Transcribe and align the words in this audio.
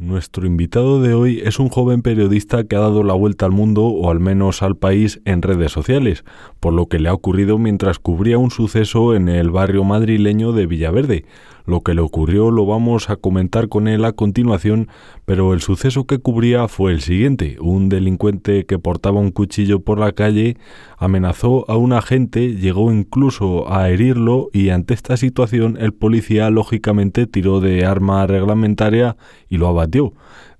Nuestro 0.00 0.46
invitado 0.46 1.02
de 1.02 1.12
hoy 1.12 1.42
es 1.44 1.58
un 1.58 1.68
joven 1.68 2.00
periodista 2.00 2.64
que 2.64 2.74
ha 2.74 2.78
dado 2.78 3.04
la 3.04 3.12
vuelta 3.12 3.44
al 3.44 3.52
mundo 3.52 3.84
o 3.84 4.10
al 4.10 4.18
menos 4.18 4.62
al 4.62 4.74
país 4.74 5.20
en 5.26 5.42
redes 5.42 5.72
sociales, 5.72 6.24
por 6.58 6.72
lo 6.72 6.86
que 6.86 6.98
le 6.98 7.10
ha 7.10 7.12
ocurrido 7.12 7.58
mientras 7.58 7.98
cubría 7.98 8.38
un 8.38 8.50
suceso 8.50 9.14
en 9.14 9.28
el 9.28 9.50
barrio 9.50 9.84
madrileño 9.84 10.52
de 10.52 10.66
Villaverde. 10.66 11.26
Lo 11.66 11.82
que 11.82 11.94
le 11.94 12.00
ocurrió 12.00 12.50
lo 12.50 12.66
vamos 12.66 13.10
a 13.10 13.16
comentar 13.16 13.68
con 13.68 13.88
él 13.88 14.04
a 14.04 14.12
continuación, 14.12 14.88
pero 15.24 15.52
el 15.54 15.60
suceso 15.60 16.04
que 16.04 16.18
cubría 16.18 16.68
fue 16.68 16.92
el 16.92 17.00
siguiente. 17.00 17.56
Un 17.60 17.88
delincuente 17.88 18.66
que 18.66 18.78
portaba 18.78 19.20
un 19.20 19.30
cuchillo 19.30 19.80
por 19.80 19.98
la 19.98 20.12
calle 20.12 20.56
amenazó 20.98 21.64
a 21.70 21.76
un 21.76 21.92
agente, 21.92 22.54
llegó 22.54 22.92
incluso 22.92 23.72
a 23.72 23.88
herirlo 23.88 24.48
y 24.52 24.70
ante 24.70 24.94
esta 24.94 25.16
situación 25.16 25.76
el 25.80 25.92
policía 25.92 26.50
lógicamente 26.50 27.26
tiró 27.26 27.60
de 27.60 27.84
arma 27.84 28.26
reglamentaria 28.26 29.16
y 29.48 29.56
lo 29.56 29.68
abatió. 29.68 30.12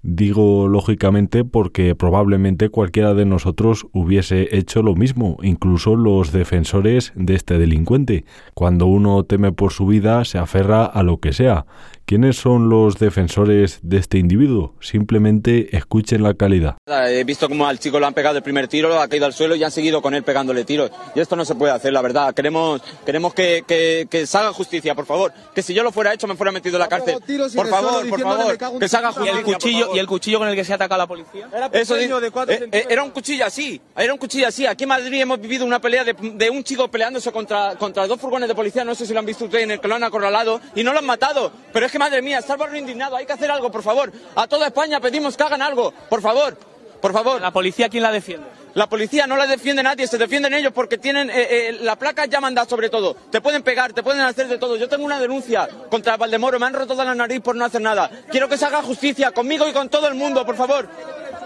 Digo 0.03 0.67
lógicamente 0.67 1.45
porque 1.45 1.95
probablemente 1.95 2.71
cualquiera 2.71 3.13
de 3.13 3.27
nosotros 3.27 3.86
hubiese 3.93 4.57
hecho 4.57 4.82
lo 4.82 4.95
mismo, 4.95 5.36
incluso 5.43 5.95
los 5.95 6.32
defensores 6.32 7.13
de 7.17 7.35
este 7.35 7.59
delincuente. 7.59 8.25
Cuando 8.54 8.86
uno 8.86 9.25
teme 9.25 9.53
por 9.53 9.73
su 9.73 9.86
vida 9.86 10.25
se 10.25 10.39
aferra 10.39 10.86
a 10.86 11.03
lo 11.03 11.18
que 11.18 11.35
sea. 11.35 11.67
¿Quiénes 12.11 12.39
son 12.39 12.69
los 12.69 12.99
defensores 12.99 13.79
de 13.82 13.99
este 13.99 14.18
individuo? 14.18 14.75
Simplemente 14.81 15.77
escuchen 15.77 16.25
la 16.25 16.35
calidad. 16.35 16.77
He 16.89 17.23
visto 17.23 17.49
como 17.49 17.68
al 17.68 17.79
chico 17.79 18.01
lo 18.01 18.07
han 18.09 18.14
pegado 18.14 18.37
el 18.37 18.43
primer 18.43 18.67
tiro, 18.67 19.01
ha 19.01 19.07
caído 19.07 19.27
al 19.27 19.32
suelo 19.32 19.55
y 19.55 19.63
han 19.63 19.71
seguido 19.71 20.03
con 20.03 20.13
él 20.15 20.25
pegándole 20.25 20.65
tiros. 20.65 20.91
Y 21.15 21.21
esto 21.21 21.37
no 21.37 21.45
se 21.45 21.54
puede 21.54 21.73
hacer, 21.73 21.93
la 21.93 22.03
verdad. 22.03 22.35
Queremos, 22.35 22.82
queremos 23.07 23.32
que, 23.32 23.63
que, 23.65 24.27
se 24.27 24.39
haga 24.39 24.53
justicia, 24.53 24.96
por 24.96 25.07
favor. 25.07 25.32
Que 25.54 25.63
si 25.63 25.73
yo 25.73 25.85
lo 25.85 25.93
fuera 25.93 26.13
hecho 26.13 26.27
me 26.27 26.35
fuera 26.35 26.51
metido 26.51 26.79
en 26.79 26.81
la 26.81 26.89
cárcel. 26.89 27.18
Por 27.54 27.68
favor, 27.68 28.09
por 28.09 28.21
favor, 28.21 28.81
que 28.81 28.89
se 28.89 28.96
haga 28.96 29.13
justicia. 29.13 29.32
¿Y 29.32 29.39
el 29.39 29.45
cuchillo, 29.45 29.95
¿y 29.95 29.99
el 30.01 30.07
cuchillo 30.09 30.39
con 30.40 30.49
el 30.49 30.57
que 30.57 30.65
se 30.65 30.75
ataca 30.75 30.96
a 30.96 30.99
la 30.99 31.07
policía? 31.07 31.49
Era, 31.54 31.67
Eso, 31.67 31.95
de 31.95 32.06
eh, 32.06 32.69
eh, 32.73 32.87
era 32.91 33.05
un 33.05 33.11
cuchillo 33.11 33.47
así, 33.47 33.81
era 33.97 34.12
un 34.12 34.19
cuchillo 34.19 34.49
así. 34.49 34.67
Aquí 34.67 34.83
en 34.83 34.89
Madrid 34.89 35.21
hemos 35.21 35.41
vivido 35.41 35.65
una 35.65 35.81
pelea 35.81 36.03
de, 36.03 36.15
de 36.15 36.51
un 36.51 36.65
chico 36.65 36.91
peleándose 36.91 37.31
contra, 37.31 37.77
contra 37.77 38.09
dos 38.09 38.21
furgones 38.21 38.49
de 38.49 38.56
policía, 38.56 38.83
no 38.83 38.97
sé 38.97 39.06
si 39.06 39.12
lo 39.12 39.21
han 39.21 39.27
visto 39.27 39.45
ustedes, 39.45 39.62
en 39.62 39.71
el 39.71 39.81
que 39.81 39.87
lo 39.87 39.95
han 39.95 40.03
acorralado 40.03 40.61
y 40.75 40.83
no 40.83 40.93
lo 40.93 40.99
han 40.99 41.06
matado. 41.06 41.53
Pero 41.73 41.87
es 41.87 41.93
que 41.93 42.00
madre 42.01 42.23
mía, 42.23 42.39
está 42.39 42.55
el 42.55 42.59
barrio 42.59 42.79
indignado, 42.79 43.15
hay 43.15 43.27
que 43.27 43.34
hacer 43.34 43.51
algo, 43.51 43.70
por 43.70 43.83
favor. 43.83 44.11
A 44.34 44.48
toda 44.48 44.69
España 44.69 44.98
pedimos 45.01 45.37
que 45.37 45.43
hagan 45.43 45.61
algo, 45.61 45.93
por 46.09 46.23
favor, 46.23 46.56
por 47.01 47.12
favor. 47.12 47.41
¿La 47.43 47.51
policía 47.51 47.91
quién 47.91 48.03
la 48.03 48.11
defiende? 48.11 48.47
La 48.75 48.89
policía 48.89 49.27
no 49.27 49.37
la 49.37 49.47
defiende 49.47 49.83
nadie, 49.83 50.06
se 50.06 50.17
defienden 50.17 50.55
ellos 50.55 50.73
porque 50.73 50.97
tienen 50.97 51.28
eh, 51.28 51.34
eh, 51.34 51.78
la 51.83 51.97
placa 51.97 52.25
ya 52.25 52.41
manda 52.41 52.65
sobre 52.65 52.89
todo. 52.89 53.15
Te 53.31 53.43
pueden 53.43 53.62
pegar, 53.62 53.93
te 53.93 54.03
pueden 54.03 54.23
hacer 54.23 54.48
de 54.48 54.56
todo. 54.56 54.77
Yo 54.77 54.89
tengo 54.89 55.05
una 55.05 55.21
denuncia 55.21 55.69
contra 55.91 56.17
Valdemoro, 56.17 56.59
me 56.59 56.67
han 56.67 56.73
roto 56.73 56.95
toda 56.95 57.05
la 57.05 57.15
nariz 57.15 57.41
por 57.41 57.55
no 57.55 57.67
hacer 57.67 57.83
nada. 57.83 58.11
Quiero 58.31 58.48
que 58.48 58.56
se 58.56 58.65
haga 58.65 58.83
justicia 58.83 59.33
conmigo 59.33 59.69
y 59.69 59.73
con 59.73 59.91
todo 59.91 60.09
el 60.09 60.15
mundo, 60.15 60.47
por 60.47 60.56
favor. 60.56 60.89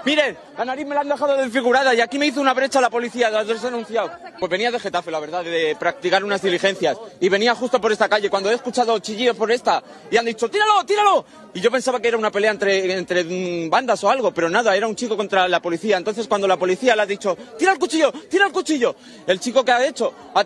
Miren, 0.05 0.36
la 0.58 0.66
nariz 0.66 0.86
me 0.86 0.94
la 0.94 1.00
han 1.00 1.08
dejado 1.08 1.34
desfigurada 1.34 1.94
y 1.94 2.00
aquí 2.02 2.19
me 2.19 2.27
hizo 2.27 2.38
una 2.38 2.52
brecha 2.52 2.78
la 2.78 2.91
policía, 2.91 3.30
las 3.30 3.47
dos 3.47 3.62
denunciado. 3.62 4.10
Pues 4.38 4.50
venía 4.50 4.70
de 4.70 4.78
Getafe, 4.78 5.10
la 5.10 5.19
verdad, 5.19 5.42
de 5.42 5.74
practicar 5.80 6.22
unas 6.22 6.42
diligencias. 6.42 6.98
Y 7.20 7.30
venía 7.30 7.55
justo 7.55 7.80
por 7.80 7.91
esta 7.91 8.06
calle. 8.06 8.28
Cuando 8.28 8.50
he 8.50 8.55
escuchado 8.55 8.98
chillidos 8.98 9.34
por 9.34 9.50
esta 9.50 9.82
y 10.10 10.19
han 10.19 10.27
dicho, 10.27 10.50
tíralo, 10.50 10.84
tíralo. 10.84 11.25
Y 11.55 11.60
yo 11.60 11.70
pensaba 11.70 12.00
que 12.00 12.08
era 12.08 12.19
una 12.19 12.30
pelea 12.30 12.50
entre, 12.50 12.92
entre 12.92 13.69
bandas 13.69 14.05
o 14.05 14.10
algo, 14.10 14.30
pero 14.34 14.50
nada, 14.50 14.77
era 14.77 14.86
un 14.86 14.94
chico 14.94 15.16
contra 15.16 15.48
la 15.48 15.62
policía. 15.62 15.97
Entonces 15.97 16.28
cuando 16.28 16.47
la 16.47 16.58
policía 16.58 16.94
le 16.94 17.02
ha 17.02 17.06
dicho, 17.06 17.34
tira 17.58 17.72
el 17.72 17.78
cuchillo, 17.78 18.12
tira 18.28 18.47
el 18.47 18.52
cuchillo, 18.52 18.94
el 19.27 19.41
chico 19.41 19.64
que 19.64 19.72
ha 19.72 19.86
hecho, 19.86 20.12
ha 20.34 20.44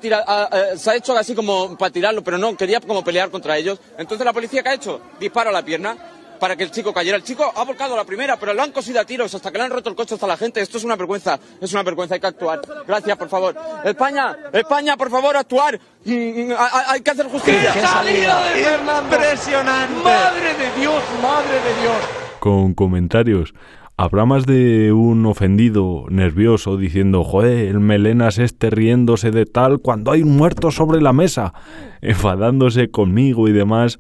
se 0.76 0.90
ha 0.90 0.94
hecho 0.94 1.16
así 1.16 1.34
como 1.34 1.76
para 1.76 1.90
tirarlo, 1.90 2.22
pero 2.22 2.38
no, 2.38 2.56
quería 2.56 2.80
como 2.80 3.02
pelear 3.02 3.30
contra 3.30 3.56
ellos. 3.56 3.80
Entonces 3.98 4.24
la 4.24 4.32
policía 4.32 4.62
que 4.62 4.68
ha 4.68 4.74
hecho, 4.74 5.00
dispara 5.18 5.50
a 5.50 5.52
la 5.52 5.64
pierna 5.64 5.96
para 6.38 6.56
que 6.56 6.64
el 6.64 6.70
chico 6.70 6.92
cayera. 6.92 7.16
El 7.16 7.24
chico 7.24 7.52
ha 7.54 7.64
volcado 7.64 7.96
la 7.96 8.04
primera, 8.04 8.36
pero 8.36 8.54
lo 8.54 8.62
han 8.62 8.72
cosido 8.72 9.00
a 9.00 9.04
tiros 9.04 9.34
hasta 9.34 9.50
que 9.50 9.58
le 9.58 9.64
han 9.64 9.70
roto 9.70 9.90
el 9.90 9.96
coche 9.96 10.14
hasta 10.14 10.26
la 10.26 10.36
gente. 10.36 10.60
Esto 10.60 10.78
es 10.78 10.84
una 10.84 10.96
vergüenza, 10.96 11.38
es 11.60 11.72
una 11.72 11.82
vergüenza, 11.82 12.14
hay 12.14 12.20
que 12.20 12.26
actuar. 12.26 12.60
Gracias, 12.86 13.16
por 13.16 13.28
favor. 13.28 13.56
España, 13.84 14.36
España, 14.52 14.96
por 14.96 15.10
favor, 15.10 15.36
actuar. 15.36 15.78
Mm, 16.04 16.12
mm, 16.12 16.54
hay 16.88 17.00
que 17.00 17.10
hacer 17.10 17.26
justicia. 17.28 17.72
¡Qué 17.72 17.80
salida 17.80 18.50
de 18.50 18.64
Fernando! 18.64 19.16
¡Impresionante! 19.16 20.02
¡Madre 20.02 20.54
de 20.54 20.80
Dios, 20.80 21.02
madre 21.22 21.54
de 21.54 21.80
Dios! 21.82 21.96
Con 22.40 22.74
comentarios. 22.74 23.52
Habrá 24.00 24.26
más 24.26 24.46
de 24.46 24.92
un 24.92 25.26
ofendido 25.26 26.04
nervioso 26.08 26.76
diciendo, 26.76 27.24
joder, 27.24 27.66
el 27.66 27.80
melenas 27.80 28.38
este 28.38 28.70
riéndose 28.70 29.32
de 29.32 29.44
tal 29.44 29.80
cuando 29.80 30.12
hay 30.12 30.22
un 30.22 30.36
muerto 30.36 30.70
sobre 30.70 31.00
la 31.00 31.12
mesa, 31.12 31.52
enfadándose 32.00 32.92
conmigo 32.92 33.48
y 33.48 33.52
demás. 33.52 33.98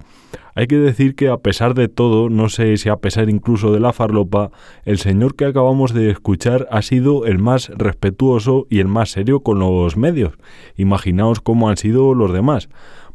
Hay 0.54 0.68
que 0.68 0.76
decir 0.76 1.16
que 1.16 1.28
a 1.28 1.38
pesar 1.38 1.74
de 1.74 1.88
todo, 1.88 2.30
no 2.30 2.48
sé 2.48 2.76
si 2.76 2.88
a 2.88 2.98
pesar 2.98 3.28
incluso 3.28 3.72
de 3.72 3.80
la 3.80 3.92
farlopa, 3.92 4.52
el 4.84 4.98
señor 4.98 5.34
que 5.34 5.46
acabamos 5.46 5.92
de 5.92 6.10
escuchar 6.10 6.68
ha 6.70 6.82
sido 6.82 7.26
el 7.26 7.40
más 7.40 7.68
respetuoso 7.76 8.68
y 8.70 8.78
el 8.78 8.86
más 8.86 9.10
serio 9.10 9.40
con 9.40 9.58
los 9.58 9.96
medios. 9.96 10.34
Imaginaos 10.76 11.40
cómo 11.40 11.68
han 11.68 11.76
sido 11.76 12.14
los 12.14 12.32
demás. 12.32 12.68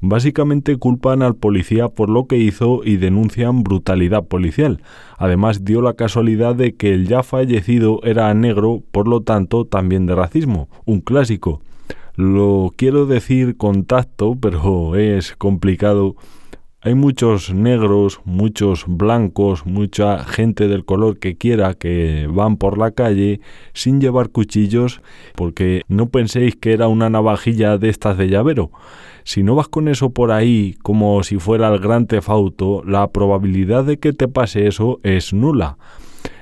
Básicamente 0.06 0.76
culpan 0.76 1.22
al 1.22 1.38
policía 1.38 1.88
por 1.88 2.10
lo 2.10 2.28
que 2.28 2.36
hizo 2.36 2.82
y 2.84 2.98
denuncian 2.98 3.64
brutalidad 3.64 4.26
policial. 4.26 4.82
Además 5.18 5.64
dio 5.64 5.82
la 5.82 5.94
casualidad 5.94 6.56
de 6.56 6.76
que 6.76 6.94
el 6.94 7.08
ya 7.08 7.24
fallecido 7.24 8.02
era 8.04 8.34
negro, 8.34 8.84
por 8.92 9.08
lo 9.08 9.22
tanto 9.22 9.64
también 9.64 10.06
de 10.06 10.14
racismo, 10.14 10.68
un 10.84 11.00
clásico. 11.00 11.62
Lo 12.16 12.74
quiero 12.76 13.06
decir 13.06 13.56
con 13.56 13.86
tacto, 13.86 14.36
pero 14.38 14.98
es 14.98 15.38
complicado. 15.38 16.18
Hay 16.82 16.96
muchos 16.96 17.54
negros, 17.54 18.20
muchos 18.26 18.84
blancos, 18.86 19.66
mucha 19.66 20.26
gente 20.26 20.68
del 20.68 20.84
color 20.84 21.18
que 21.18 21.38
quiera 21.38 21.76
que 21.76 22.28
van 22.30 22.58
por 22.58 22.78
la 22.78 22.92
calle 22.92 23.40
sin 23.72 24.02
llevar 24.02 24.32
cuchillos, 24.32 25.02
porque 25.34 25.84
no 25.88 26.10
penséis 26.10 26.58
que 26.58 26.74
era 26.74 26.90
una 26.90 27.10
navajilla 27.10 27.78
de 27.78 27.88
estas 27.88 28.18
de 28.18 28.28
llavero. 28.28 28.70
Si 29.24 29.44
no 29.44 29.56
vas 29.56 29.68
con 29.68 29.88
eso 29.88 30.10
por 30.10 30.32
ahí 30.32 30.76
como 30.84 31.24
si 31.24 31.38
fuera 31.38 31.74
el 31.74 31.80
gran 31.80 32.08
tefauto, 32.08 32.84
la 32.86 33.12
probabilidad 33.12 33.84
de 33.86 33.98
que 33.98 34.14
te 34.14 34.28
pase 34.28 34.68
eso 34.68 35.00
es 35.04 35.34
nula. 35.34 35.78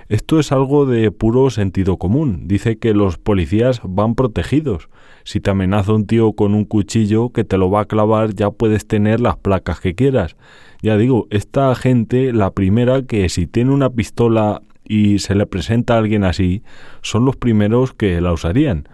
Esto 0.10 0.40
es 0.40 0.52
algo 0.52 0.86
de 0.86 1.10
puro 1.10 1.50
sentido 1.52 1.96
común. 1.96 2.48
Dice 2.48 2.78
que 2.78 2.94
los 2.94 3.18
policías 3.18 3.80
van 3.84 4.16
protegidos. 4.16 4.90
Si 5.24 5.40
te 5.40 5.52
amenaza 5.52 5.94
un 5.94 6.06
tío 6.06 6.34
con 6.34 6.54
un 6.54 6.66
cuchillo 6.66 7.30
que 7.30 7.46
te 7.46 7.58
lo 7.58 7.70
va 7.70 7.82
a 7.82 7.86
clavar, 7.86 8.34
ya 8.34 8.52
puedes 8.52 8.86
tener 8.86 9.22
las 9.22 9.38
placas 9.38 9.80
que 9.80 9.96
quieras. 9.96 10.36
Ya 10.82 10.98
digo, 10.98 11.28
esta 11.30 11.74
gente, 11.76 12.34
la 12.34 12.52
primera 12.52 13.04
que 13.04 13.30
si 13.30 13.48
tiene 13.48 13.72
una 13.72 13.90
pistola 13.90 14.62
y 14.84 15.20
se 15.20 15.34
le 15.34 15.46
presenta 15.46 15.96
a 15.96 16.00
alguien 16.00 16.26
así, 16.26 16.62
son 17.02 17.24
los 17.24 17.38
primeros 17.38 17.94
que 17.94 18.20
la 18.20 18.34
usarían 18.34 18.90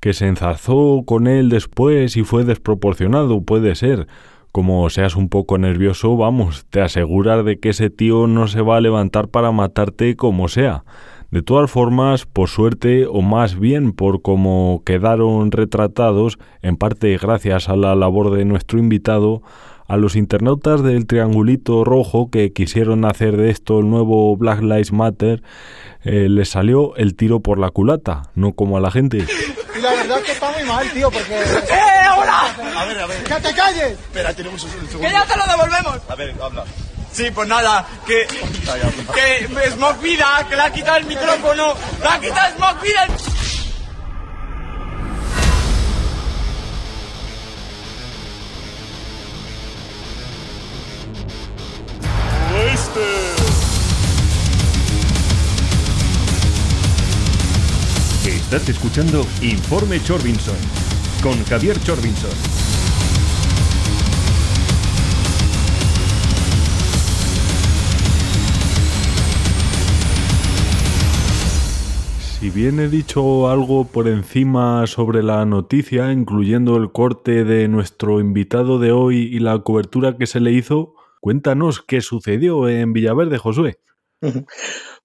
que 0.00 0.14
se 0.14 0.26
enzarzó 0.26 1.02
con 1.06 1.26
él 1.26 1.50
después 1.50 2.16
y 2.16 2.24
fue 2.24 2.44
desproporcionado, 2.44 3.42
puede 3.42 3.74
ser. 3.74 4.08
Como 4.52 4.90
seas 4.90 5.14
un 5.14 5.28
poco 5.28 5.58
nervioso, 5.58 6.16
vamos, 6.16 6.66
te 6.70 6.80
aseguras 6.80 7.44
de 7.44 7.60
que 7.60 7.68
ese 7.68 7.88
tío 7.88 8.26
no 8.26 8.48
se 8.48 8.62
va 8.62 8.78
a 8.78 8.80
levantar 8.80 9.28
para 9.28 9.52
matarte 9.52 10.16
como 10.16 10.48
sea. 10.48 10.84
De 11.30 11.42
todas 11.42 11.70
formas, 11.70 12.26
por 12.26 12.48
suerte, 12.48 13.06
o 13.06 13.22
más 13.22 13.56
bien 13.56 13.92
por 13.92 14.22
cómo 14.22 14.82
quedaron 14.84 15.52
retratados, 15.52 16.38
en 16.62 16.76
parte 16.76 17.16
gracias 17.18 17.68
a 17.68 17.76
la 17.76 17.94
labor 17.94 18.32
de 18.32 18.44
nuestro 18.44 18.80
invitado, 18.80 19.42
a 19.90 19.96
los 19.96 20.14
internautas 20.14 20.84
del 20.84 21.04
Triangulito 21.08 21.82
Rojo 21.82 22.30
que 22.30 22.52
quisieron 22.52 23.04
hacer 23.04 23.36
de 23.36 23.50
esto 23.50 23.80
el 23.80 23.90
nuevo 23.90 24.36
Black 24.36 24.60
Lives 24.60 24.92
Matter, 24.92 25.42
eh, 26.04 26.28
les 26.28 26.48
salió 26.48 26.94
el 26.94 27.16
tiro 27.16 27.40
por 27.40 27.58
la 27.58 27.70
culata, 27.70 28.30
no 28.36 28.52
como 28.52 28.76
a 28.76 28.80
la 28.80 28.92
gente. 28.92 29.18
Y 29.18 29.82
la 29.82 29.90
verdad 29.90 30.18
es 30.18 30.24
que 30.26 30.32
está 30.32 30.52
muy 30.52 30.62
mal, 30.62 30.88
tío, 30.92 31.10
porque... 31.10 31.34
¡Eh, 31.34 32.08
hola! 32.16 32.54
A 32.76 32.84
ver, 32.84 32.98
a 33.00 33.06
ver. 33.06 33.24
¡Que 33.24 33.34
te 33.34 33.52
calles! 33.52 33.92
Espera, 33.92 34.32
tenemos 34.32 34.62
un 34.62 34.70
segundo. 34.70 35.00
¡Que 35.00 35.10
ya 35.10 35.26
te 35.26 35.36
lo 35.36 35.44
devolvemos! 35.44 36.00
A 36.08 36.14
ver, 36.14 36.34
habla. 36.40 36.64
Sí, 37.10 37.24
pues 37.34 37.48
nada, 37.48 37.84
que... 38.06 38.28
Que 39.12 39.70
Smoke 39.70 40.02
Vida, 40.04 40.46
que 40.48 40.54
le 40.54 40.62
ha 40.62 40.72
quitado 40.72 40.98
el 40.98 41.06
micrófono. 41.06 41.74
¡Le 42.00 42.08
ha 42.08 42.20
quitado 42.20 42.56
Smoke 42.56 42.82
Vida! 42.84 43.08
Estás 58.26 58.68
escuchando 58.68 59.24
Informe 59.42 60.02
Chorbinson 60.02 60.56
con 61.22 61.44
Javier 61.44 61.78
Chorbinson. 61.84 62.30
Si 72.40 72.50
bien 72.50 72.80
he 72.80 72.88
dicho 72.88 73.48
algo 73.48 73.84
por 73.84 74.08
encima 74.08 74.86
sobre 74.88 75.22
la 75.22 75.44
noticia, 75.44 76.10
incluyendo 76.10 76.76
el 76.76 76.90
corte 76.90 77.44
de 77.44 77.68
nuestro 77.68 78.18
invitado 78.18 78.80
de 78.80 78.90
hoy 78.90 79.18
y 79.32 79.38
la 79.38 79.58
cobertura 79.60 80.16
que 80.16 80.26
se 80.26 80.40
le 80.40 80.50
hizo, 80.50 80.94
cuéntanos 81.20 81.82
qué 81.86 82.00
sucedió 82.00 82.68
en 82.68 82.92
Villaverde, 82.92 83.38
Josué. 83.38 83.80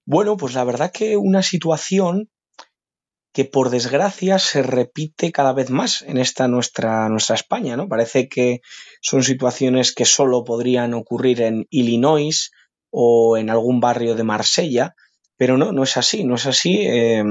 Bueno, 0.08 0.36
pues 0.36 0.54
la 0.54 0.62
verdad 0.62 0.92
que 0.92 1.16
una 1.16 1.42
situación 1.42 2.30
que 3.32 3.44
por 3.44 3.70
desgracia 3.70 4.38
se 4.38 4.62
repite 4.62 5.32
cada 5.32 5.52
vez 5.52 5.68
más 5.68 6.02
en 6.02 6.16
esta 6.16 6.48
nuestra, 6.48 7.08
nuestra 7.08 7.34
España, 7.34 7.76
¿no? 7.76 7.88
Parece 7.88 8.28
que 8.28 8.60
son 9.02 9.24
situaciones 9.24 9.92
que 9.92 10.04
solo 10.04 10.44
podrían 10.44 10.94
ocurrir 10.94 11.42
en 11.42 11.66
Illinois 11.70 12.50
o 12.90 13.36
en 13.36 13.50
algún 13.50 13.80
barrio 13.80 14.14
de 14.14 14.22
Marsella, 14.22 14.94
pero 15.36 15.58
no, 15.58 15.72
no 15.72 15.82
es 15.82 15.96
así, 15.96 16.24
no 16.24 16.36
es 16.36 16.46
así. 16.46 16.86
Eh, 16.86 17.24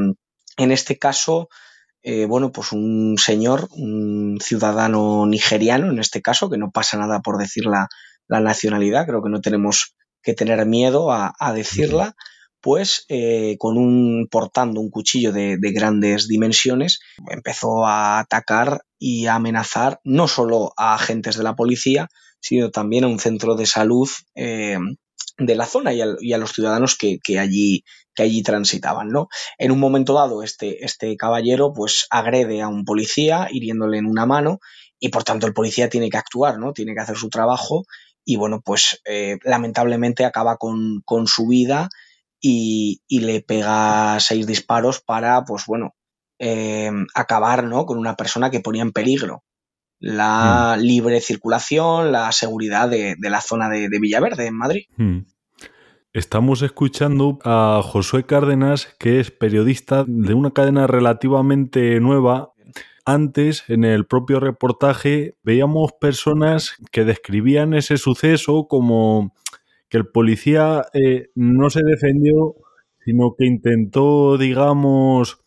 en 0.57 0.71
este 0.71 0.99
caso, 0.99 1.47
eh, 2.03 2.25
bueno, 2.25 2.51
pues 2.51 2.71
un 2.71 3.17
señor, 3.17 3.67
un 3.71 4.37
ciudadano 4.39 5.25
nigeriano, 5.25 5.89
en 5.89 5.99
este 5.99 6.21
caso, 6.21 6.49
que 6.49 6.57
no 6.57 6.71
pasa 6.71 6.97
nada 6.97 7.21
por 7.21 7.37
decir 7.39 7.65
la, 7.65 7.87
la 8.27 8.39
nacionalidad, 8.39 9.05
creo 9.05 9.21
que 9.23 9.29
no 9.29 9.41
tenemos 9.41 9.95
que 10.21 10.33
tener 10.33 10.65
miedo 10.65 11.11
a, 11.11 11.33
decirla, 11.53 12.15
pues 12.59 13.05
eh, 13.09 13.57
con 13.59 13.77
un 13.77 14.27
portando 14.29 14.81
un 14.81 14.89
cuchillo 14.89 15.31
de, 15.31 15.57
de, 15.59 15.71
grandes 15.71 16.27
dimensiones, 16.27 16.99
empezó 17.29 17.85
a 17.85 18.19
atacar 18.19 18.81
y 18.97 19.27
a 19.27 19.35
amenazar 19.35 19.99
no 20.03 20.27
solo 20.27 20.73
a 20.77 20.95
agentes 20.95 21.37
de 21.37 21.43
la 21.43 21.55
policía, 21.55 22.09
sino 22.39 22.71
también 22.71 23.03
a 23.03 23.07
un 23.07 23.19
centro 23.19 23.55
de 23.55 23.65
salud 23.65 24.09
eh, 24.35 24.77
de 25.37 25.55
la 25.55 25.65
zona 25.65 25.93
y 25.93 26.01
a, 26.01 26.07
y 26.19 26.33
a 26.33 26.37
los 26.37 26.53
ciudadanos 26.53 26.97
que, 26.97 27.17
que, 27.23 27.39
allí, 27.39 27.83
que 28.13 28.23
allí 28.23 28.43
transitaban. 28.43 29.09
¿no? 29.09 29.27
En 29.57 29.71
un 29.71 29.79
momento 29.79 30.13
dado, 30.13 30.43
este, 30.43 30.85
este 30.85 31.15
caballero 31.17 31.73
pues 31.73 32.07
agrede 32.09 32.61
a 32.61 32.67
un 32.67 32.85
policía 32.85 33.47
hiriéndole 33.51 33.97
en 33.97 34.05
una 34.05 34.25
mano 34.25 34.59
y 34.99 35.09
por 35.09 35.23
tanto 35.23 35.47
el 35.47 35.53
policía 35.53 35.89
tiene 35.89 36.09
que 36.09 36.17
actuar, 36.17 36.57
¿no? 36.59 36.71
tiene 36.73 36.93
que 36.93 37.01
hacer 37.01 37.17
su 37.17 37.29
trabajo 37.29 37.83
y 38.25 38.35
bueno, 38.35 38.61
pues 38.61 39.01
eh, 39.05 39.37
lamentablemente 39.43 40.25
acaba 40.25 40.57
con, 40.57 41.01
con 41.05 41.27
su 41.27 41.47
vida 41.47 41.89
y, 42.41 43.01
y, 43.07 43.19
le 43.19 43.41
pega 43.41 44.19
seis 44.19 44.45
disparos 44.45 44.99
para, 44.99 45.45
pues 45.45 45.65
bueno, 45.67 45.95
eh, 46.39 46.91
acabar 47.13 47.63
¿no? 47.63 47.85
con 47.85 47.97
una 47.97 48.15
persona 48.15 48.49
que 48.49 48.59
ponía 48.59 48.81
en 48.81 48.91
peligro 48.91 49.43
la 49.99 50.75
mm. 50.77 50.81
libre 50.81 51.21
circulación, 51.21 52.11
la 52.11 52.31
seguridad 52.31 52.89
de, 52.89 53.15
de 53.17 53.29
la 53.29 53.41
zona 53.41 53.69
de, 53.69 53.89
de, 53.89 53.99
Villaverde, 53.99 54.47
en 54.47 54.55
Madrid. 54.57 54.83
Mm. 54.97 55.19
Estamos 56.13 56.61
escuchando 56.61 57.39
a 57.43 57.81
Josué 57.83 58.25
Cárdenas, 58.25 58.87
que 58.99 59.19
es 59.19 59.31
periodista 59.31 60.05
de 60.07 60.33
una 60.33 60.51
cadena 60.51 60.87
relativamente 60.87 61.99
nueva. 61.99 62.53
Antes, 63.05 63.63
en 63.67 63.83
el 63.83 64.07
propio 64.07 64.39
reportaje, 64.39 65.35
veíamos 65.43 65.93
personas 65.93 66.75
que 66.91 67.05
describían 67.05 67.75
ese 67.75 67.97
suceso 67.97 68.67
como 68.67 69.33
que 69.89 69.97
el 69.97 70.07
policía 70.07 70.85
eh, 70.93 71.27
no 71.35 71.69
se 71.69 71.81
defendió, 71.83 72.55
sino 73.05 73.35
que 73.37 73.45
intentó, 73.45 74.39
digamos, 74.39 75.39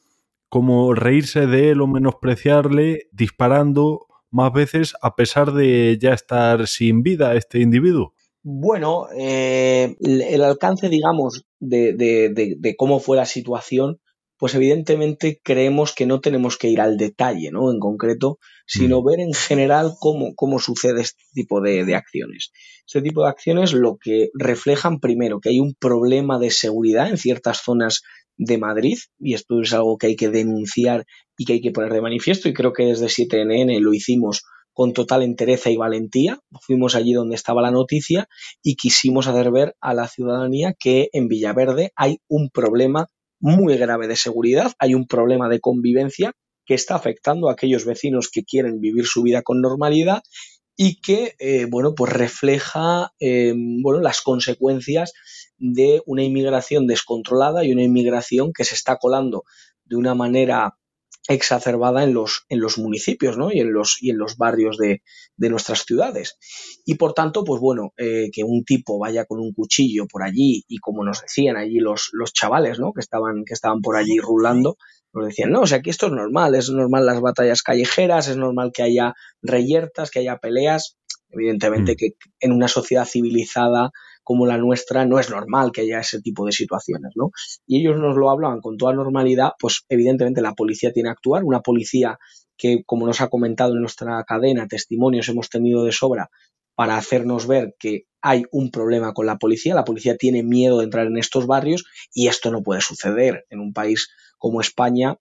como 0.49 0.95
reírse 0.95 1.47
de 1.47 1.71
él 1.71 1.81
o 1.81 1.89
menospreciarle, 1.89 3.09
disparando 3.11 4.07
más 4.31 4.53
veces 4.53 4.95
a 5.03 5.17
pesar 5.17 5.53
de 5.53 5.99
ya 6.01 6.13
estar 6.13 6.69
sin 6.69 7.03
vida 7.03 7.35
este 7.35 7.59
individuo. 7.61 8.15
Bueno, 8.43 9.09
eh, 9.19 9.97
el 10.01 10.43
alcance, 10.43 10.89
digamos, 10.89 11.45
de, 11.59 11.93
de, 11.93 12.29
de, 12.31 12.55
de, 12.57 12.77
cómo 12.77 13.01
fue 13.01 13.17
la 13.17 13.27
situación, 13.27 14.01
pues 14.39 14.55
evidentemente 14.55 15.41
creemos 15.43 15.93
que 15.95 16.07
no 16.07 16.21
tenemos 16.21 16.57
que 16.57 16.69
ir 16.69 16.81
al 16.81 16.97
detalle, 16.97 17.51
¿no? 17.51 17.73
En 17.73 17.81
concreto, 17.81 18.39
sino 18.67 19.03
ver 19.03 19.21
en 19.21 19.35
general 19.35 19.95
cómo, 19.99 20.35
cómo 20.37 20.59
sucede 20.59 21.03
este 21.03 21.23
tipo 21.35 21.61
de, 21.61 21.85
de, 21.85 21.95
acciones. 21.97 22.53
Este 22.87 23.03
tipo 23.03 23.23
de 23.23 23.31
acciones 23.31 23.73
lo 23.73 23.99
que 24.01 24.31
reflejan 24.35 25.01
primero 25.01 25.41
que 25.41 25.51
hay 25.51 25.61
un 25.61 25.75
problema 25.75 26.39
de 26.39 26.51
seguridad 26.51 27.09
en 27.09 27.19
ciertas 27.19 27.63
zonas 27.63 28.03
de 28.37 28.59
Madrid, 28.59 28.99
y 29.19 29.35
esto 29.35 29.61
es 29.61 29.73
algo 29.73 29.99
que 29.99 30.07
hay 30.07 30.17
que 30.17 30.31
denunciar 30.31 31.05
y 31.37 31.45
que 31.45 31.55
hay 31.55 31.61
que 31.61 31.73
poner 31.73 31.93
de 31.93 32.01
manifiesto, 32.01 32.49
y 32.49 32.55
creo 32.55 32.73
que 32.73 32.85
desde 32.85 33.07
7NN 33.07 33.81
lo 33.81 33.93
hicimos 33.93 34.45
con 34.79 34.93
total 34.93 35.25
entereza 35.25 35.71
y 35.71 35.77
valentía. 35.77 36.39
Fuimos 36.61 36.95
allí 36.95 37.13
donde 37.13 37.35
estaba 37.35 37.63
la 37.63 37.73
noticia 37.73 38.29
y 38.63 38.77
quisimos 38.77 39.27
hacer 39.27 39.51
ver 39.51 39.75
a 39.81 39.93
la 39.93 40.07
ciudadanía 40.07 40.73
que 40.79 41.09
en 41.13 41.27
Villaverde 41.27 41.91
hay 41.97 42.19
un 42.29 42.49
problema 42.49 43.09
muy 43.41 43.77
grave 43.77 44.09
de 44.09 44.17
seguridad, 44.17 44.73
hay 44.79 44.95
un 44.95 45.07
problema 45.07 45.49
de 45.49 45.61
convivencia 45.61 46.33
que 46.65 46.75
está 46.75 46.97
afectando 46.97 47.49
a 47.49 47.53
aquellos 47.53 47.85
vecinos 47.85 48.29
que 48.31 48.45
quieren 48.45 48.81
vivir 48.81 49.07
su 49.07 49.23
vida 49.23 49.43
con 49.43 49.61
normalidad 49.61 50.23
y 50.77 51.01
que, 51.01 51.35
eh, 51.41 51.67
bueno, 51.69 51.95
pues 51.95 52.13
refleja, 52.13 53.13
eh, 53.19 53.53
bueno, 53.83 54.01
las 54.01 54.21
consecuencias 54.21 55.13
de 55.57 56.03
una 56.07 56.23
inmigración 56.23 56.87
descontrolada 56.87 57.65
y 57.65 57.73
una 57.73 57.83
inmigración 57.83 58.53
que 58.53 58.65
se 58.65 58.77
está 58.77 58.97
colando 58.97 59.45
de 59.85 59.97
una 59.97 60.15
manera 60.15 60.78
exacerbada 61.29 62.03
en 62.03 62.15
los, 62.15 62.47
en 62.49 62.61
los 62.61 62.79
municipios 62.79 63.37
¿no? 63.37 63.53
y, 63.53 63.61
en 63.61 63.73
los, 63.73 64.03
y 64.03 64.11
en 64.11 64.19
los 64.19 64.37
barrios 64.37 64.79
de, 64.79 65.03
de 65.37 65.51
nuestras 65.51 65.85
ciudades. 65.85 66.39
Y 66.85 66.95
por 66.95 67.13
tanto, 67.13 67.45
pues 67.45 67.61
bueno, 67.61 67.93
eh, 67.99 68.31
que 68.33 68.45
un 68.45 68.65
tipo 68.65 68.99
vaya 68.99 69.27
con 69.27 69.39
un 69.39 69.53
cuchillo 69.53 70.07
por 70.07 70.23
allí 70.23 70.65
y 70.67 70.79
como 70.79 71.05
nos 71.05 71.21
decían 71.21 71.57
allí 71.57 71.79
los, 71.79 72.09
los 72.13 72.33
chavales 72.33 72.81
¿no? 72.81 72.93
que, 72.93 73.01
estaban, 73.01 73.45
que 73.45 73.53
estaban 73.55 73.83
por 73.83 73.97
allí 73.97 74.19
rulando, 74.19 74.79
nos 75.13 75.27
decían, 75.27 75.51
no, 75.51 75.61
o 75.61 75.67
sea, 75.67 75.81
que 75.83 75.91
esto 75.91 76.07
es 76.07 76.13
normal, 76.13 76.55
es 76.55 76.71
normal 76.71 77.07
las 77.07 77.21
batallas 77.21 77.63
callejeras, 77.63 78.29
es 78.29 78.37
normal 78.37 78.73
que 78.73 78.83
haya 78.83 79.15
reyertas, 79.43 80.11
que 80.11 80.21
haya 80.21 80.39
peleas. 80.39 80.97
Evidentemente 81.31 81.93
mm. 81.93 81.97
que 81.97 82.09
en 82.41 82.53
una 82.53 82.69
sociedad 82.69 83.07
civilizada 83.07 83.91
como 84.29 84.45
la 84.45 84.59
nuestra 84.59 85.07
no 85.07 85.19
es 85.19 85.31
normal 85.31 85.73
que 85.73 85.81
haya 85.81 86.01
ese 86.01 86.21
tipo 86.21 86.45
de 86.45 86.53
situaciones, 86.53 87.13
¿no? 87.15 87.31
Y 87.67 87.81
ellos 87.81 87.97
nos 87.97 88.15
lo 88.15 88.29
hablaban 88.29 88.61
con 88.61 88.77
toda 88.77 88.93
normalidad, 88.93 89.53
pues 89.59 89.87
evidentemente 89.89 90.43
la 90.43 90.53
policía 90.53 90.93
tiene 90.93 91.07
que 91.07 91.13
actuar, 91.13 91.45
una 91.45 91.63
policía 91.63 92.19
que, 92.55 92.83
como 92.85 93.07
nos 93.07 93.23
ha 93.23 93.31
comentado 93.31 93.73
en 93.73 93.81
nuestra 93.81 94.23
cadena, 94.25 94.69
testimonios 94.69 95.31
hemos 95.31 95.49
tenido 95.49 95.83
de 95.83 95.93
sobra 95.93 96.29
para 96.75 96.99
hacernos 96.99 97.47
ver 97.47 97.75
que 97.79 98.03
hay 98.21 98.43
un 98.51 98.71
problema 98.71 99.15
con 99.15 99.25
la 99.25 99.39
policía, 99.39 99.75
la 99.75 99.87
policía 99.87 100.19
tiene 100.19 100.43
miedo 100.43 100.77
de 100.77 100.85
entrar 100.85 101.07
en 101.07 101.17
estos 101.17 101.47
barrios 101.47 101.87
y 102.13 102.27
esto 102.27 102.51
no 102.51 102.63
puede 102.63 102.83
suceder 102.83 103.47
en 103.49 103.61
un 103.61 103.73
país 103.73 104.11
como 104.37 104.61
España 104.61 105.17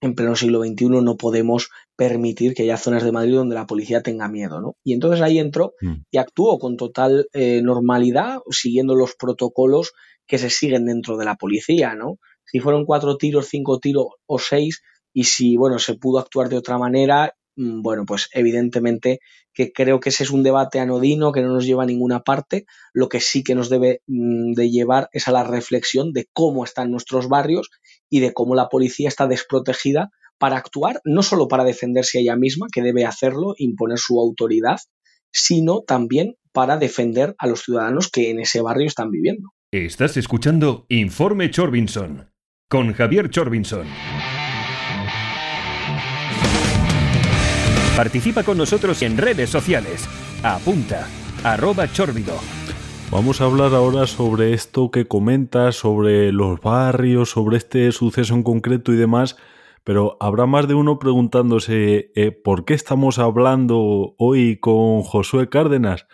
en 0.00 0.14
pleno 0.14 0.36
siglo 0.36 0.62
XXI 0.62 0.88
no 1.02 1.16
podemos 1.16 1.70
permitir 1.96 2.54
que 2.54 2.62
haya 2.62 2.76
zonas 2.76 3.02
de 3.02 3.12
Madrid 3.12 3.34
donde 3.34 3.54
la 3.54 3.66
policía 3.66 4.02
tenga 4.02 4.28
miedo, 4.28 4.60
¿no? 4.60 4.76
Y 4.84 4.92
entonces 4.92 5.20
ahí 5.20 5.38
entró 5.38 5.74
mm. 5.80 5.94
y 6.10 6.18
actuó 6.18 6.58
con 6.58 6.76
total 6.76 7.28
eh, 7.32 7.60
normalidad, 7.62 8.38
siguiendo 8.50 8.94
los 8.94 9.14
protocolos 9.16 9.92
que 10.26 10.38
se 10.38 10.50
siguen 10.50 10.86
dentro 10.86 11.16
de 11.16 11.24
la 11.24 11.36
policía, 11.36 11.94
¿no? 11.94 12.18
Si 12.44 12.60
fueron 12.60 12.84
cuatro 12.84 13.16
tiros, 13.16 13.48
cinco 13.48 13.78
tiros 13.78 14.06
o 14.26 14.38
seis, 14.38 14.82
y 15.12 15.24
si, 15.24 15.56
bueno, 15.56 15.78
se 15.78 15.94
pudo 15.94 16.18
actuar 16.18 16.48
de 16.48 16.56
otra 16.56 16.78
manera, 16.78 17.34
Mm, 17.58 17.82
bueno, 17.82 18.06
pues 18.06 18.28
evidentemente 18.32 19.18
que 19.52 19.72
creo 19.72 19.98
que 19.98 20.10
ese 20.10 20.22
es 20.22 20.30
un 20.30 20.44
debate 20.44 20.78
anodino 20.78 21.32
que 21.32 21.42
no 21.42 21.52
nos 21.52 21.66
lleva 21.66 21.82
a 21.82 21.86
ninguna 21.86 22.20
parte. 22.20 22.66
Lo 22.92 23.08
que 23.08 23.18
sí 23.18 23.42
que 23.42 23.56
nos 23.56 23.68
debe 23.68 24.00
mm, 24.06 24.52
de 24.52 24.70
llevar 24.70 25.08
es 25.12 25.26
a 25.26 25.32
la 25.32 25.42
reflexión 25.42 26.12
de 26.12 26.28
cómo 26.32 26.62
están 26.64 26.92
nuestros 26.92 27.28
barrios 27.28 27.70
y 28.10 28.20
de 28.20 28.32
cómo 28.32 28.54
la 28.54 28.68
policía 28.68 29.08
está 29.08 29.26
desprotegida 29.26 30.10
para 30.38 30.56
actuar, 30.56 31.00
no 31.04 31.22
solo 31.22 31.48
para 31.48 31.64
defenderse 31.64 32.18
a 32.18 32.20
ella 32.20 32.36
misma, 32.36 32.66
que 32.72 32.82
debe 32.82 33.04
hacerlo, 33.04 33.54
imponer 33.58 33.98
su 33.98 34.20
autoridad, 34.20 34.78
sino 35.32 35.82
también 35.86 36.36
para 36.52 36.76
defender 36.76 37.34
a 37.38 37.46
los 37.46 37.62
ciudadanos 37.62 38.10
que 38.10 38.30
en 38.30 38.40
ese 38.40 38.60
barrio 38.60 38.86
están 38.86 39.10
viviendo. 39.10 39.50
Estás 39.70 40.16
escuchando 40.16 40.86
Informe 40.88 41.50
Chorbinson 41.50 42.30
con 42.68 42.92
Javier 42.92 43.30
Chorbinson. 43.30 43.86
Participa 47.96 48.42
con 48.42 48.58
nosotros 48.58 49.02
en 49.02 49.16
redes 49.16 49.48
sociales. 49.50 50.06
Apunta, 50.42 51.08
arroba 51.42 51.90
chorbido. 51.90 52.38
Vamos 53.10 53.40
a 53.40 53.46
hablar 53.46 53.74
ahora 53.74 54.06
sobre 54.06 54.52
esto 54.52 54.90
que 54.90 55.06
comentas, 55.06 55.76
sobre 55.76 56.30
los 56.30 56.60
barrios, 56.60 57.30
sobre 57.30 57.56
este 57.56 57.90
suceso 57.90 58.34
en 58.34 58.42
concreto 58.42 58.92
y 58.92 58.96
demás, 58.96 59.38
pero 59.82 60.18
habrá 60.20 60.44
más 60.44 60.68
de 60.68 60.74
uno 60.74 60.98
preguntándose 60.98 62.12
eh, 62.14 62.32
por 62.32 62.66
qué 62.66 62.74
estamos 62.74 63.18
hablando 63.18 64.14
hoy 64.18 64.58
con 64.58 65.02
Josué 65.02 65.48
Cárdenas. 65.48 66.06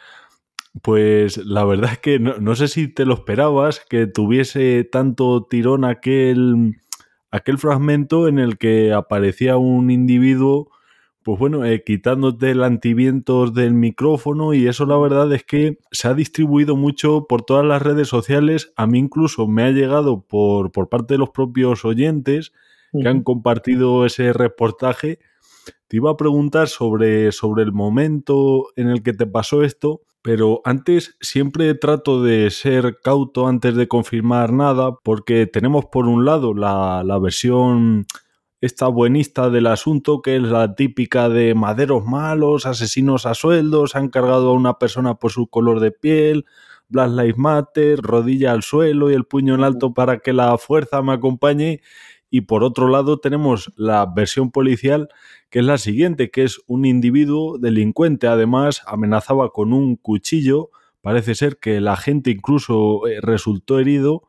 Pues 0.82 1.36
la 1.38 1.64
verdad 1.64 1.92
es 1.92 1.98
que 1.98 2.20
no, 2.20 2.38
no 2.38 2.54
sé 2.54 2.68
si 2.68 2.86
te 2.86 3.04
lo 3.04 3.14
esperabas, 3.14 3.84
que 3.90 4.06
tuviese 4.06 4.84
tanto 4.84 5.46
tirón 5.50 5.84
aquel, 5.84 6.76
aquel 7.32 7.58
fragmento 7.58 8.28
en 8.28 8.38
el 8.38 8.56
que 8.56 8.92
aparecía 8.92 9.56
un 9.56 9.90
individuo 9.90 10.70
pues 11.25 11.38
bueno, 11.38 11.64
eh, 11.64 11.83
quitándote 11.83 12.50
el 12.50 12.62
antivientos 12.62 13.54
del 13.54 13.73
micrófono 13.73 14.52
y 14.52 14.69
eso 14.69 14.85
la 14.85 14.99
verdad 14.99 15.33
es 15.33 15.43
que 15.43 15.78
se 15.90 16.07
ha 16.07 16.14
distribuido 16.14 16.76
mucho 16.76 17.26
por 17.26 17.43
todas 17.43 17.64
las 17.64 17.81
redes 17.81 18.09
sociales. 18.09 18.73
A 18.76 18.87
mí 18.87 18.99
incluso 18.99 19.49
me 19.49 19.62
ha 19.62 19.71
llegado 19.71 20.21
por, 20.21 20.71
por 20.71 20.90
parte 20.90 21.14
de 21.14 21.19
los 21.19 21.31
propios 21.31 21.85
oyentes 21.87 22.52
que 22.93 23.09
han 23.09 23.23
compartido 23.23 24.04
ese 24.04 24.35
reportaje. 24.35 25.19
Te 25.88 25.97
iba 25.97 26.11
a 26.11 26.16
preguntar 26.16 26.69
sobre, 26.69 27.33
sobre 27.33 27.64
el 27.64 27.73
momento 27.73 28.66
en 28.76 28.88
el 28.88 29.02
que 29.02 29.14
te 29.14 29.26
pasó 29.26 29.64
esto 29.64 30.02
pero 30.25 30.62
antes 30.64 31.19
siempre 31.21 31.75
trato 31.75 32.23
de 32.23 32.50
ser 32.50 32.99
cauto 33.02 33.47
antes 33.47 33.75
de 33.75 33.88
confirmar 33.88 34.54
nada, 34.54 34.97
porque 35.02 35.47
tenemos 35.47 35.85
por 35.85 36.07
un 36.07 36.25
lado 36.25 36.54
la, 36.54 37.02
la 37.04 37.19
versión 37.19 38.07
esta 38.64 38.88
buenista 38.88 39.50
del 39.50 39.66
asunto, 39.66 40.23
que 40.23 40.37
es 40.37 40.42
la 40.42 40.75
típica 40.75 41.28
de 41.28 41.54
maderos 41.54 42.06
malos, 42.06 42.64
asesinos 42.64 43.26
a 43.26 43.35
sueldos, 43.35 43.94
han 43.94 44.09
cargado 44.09 44.49
a 44.49 44.54
una 44.54 44.78
persona 44.78 45.16
por 45.16 45.33
su 45.33 45.49
color 45.49 45.80
de 45.80 45.90
piel, 45.90 46.47
Black 46.88 47.11
Lives 47.11 47.37
Matter, 47.37 48.00
rodilla 48.00 48.52
al 48.52 48.62
suelo 48.62 49.11
y 49.11 49.14
el 49.14 49.25
puño 49.25 49.54
en 49.54 49.64
alto 49.64 49.92
para 49.92 50.21
que 50.21 50.33
la 50.33 50.56
fuerza 50.56 51.02
me 51.02 51.12
acompañe. 51.12 51.83
Y 52.30 52.42
por 52.42 52.64
otro 52.64 52.88
lado 52.88 53.21
tenemos 53.21 53.71
la 53.76 54.06
versión 54.06 54.50
policial, 54.50 55.11
que 55.50 55.59
es 55.59 55.64
la 55.66 55.76
siguiente, 55.76 56.30
que 56.30 56.44
es 56.44 56.62
un 56.66 56.87
individuo 56.87 57.59
delincuente, 57.59 58.28
además 58.28 58.80
amenazaba 58.87 59.50
con 59.50 59.75
un 59.75 59.97
cuchillo, 59.97 60.71
parece 61.02 61.35
ser 61.35 61.59
que 61.59 61.76
el 61.76 61.87
agente 61.87 62.30
incluso 62.30 63.06
eh, 63.09 63.21
resultó 63.21 63.78
herido 63.78 64.23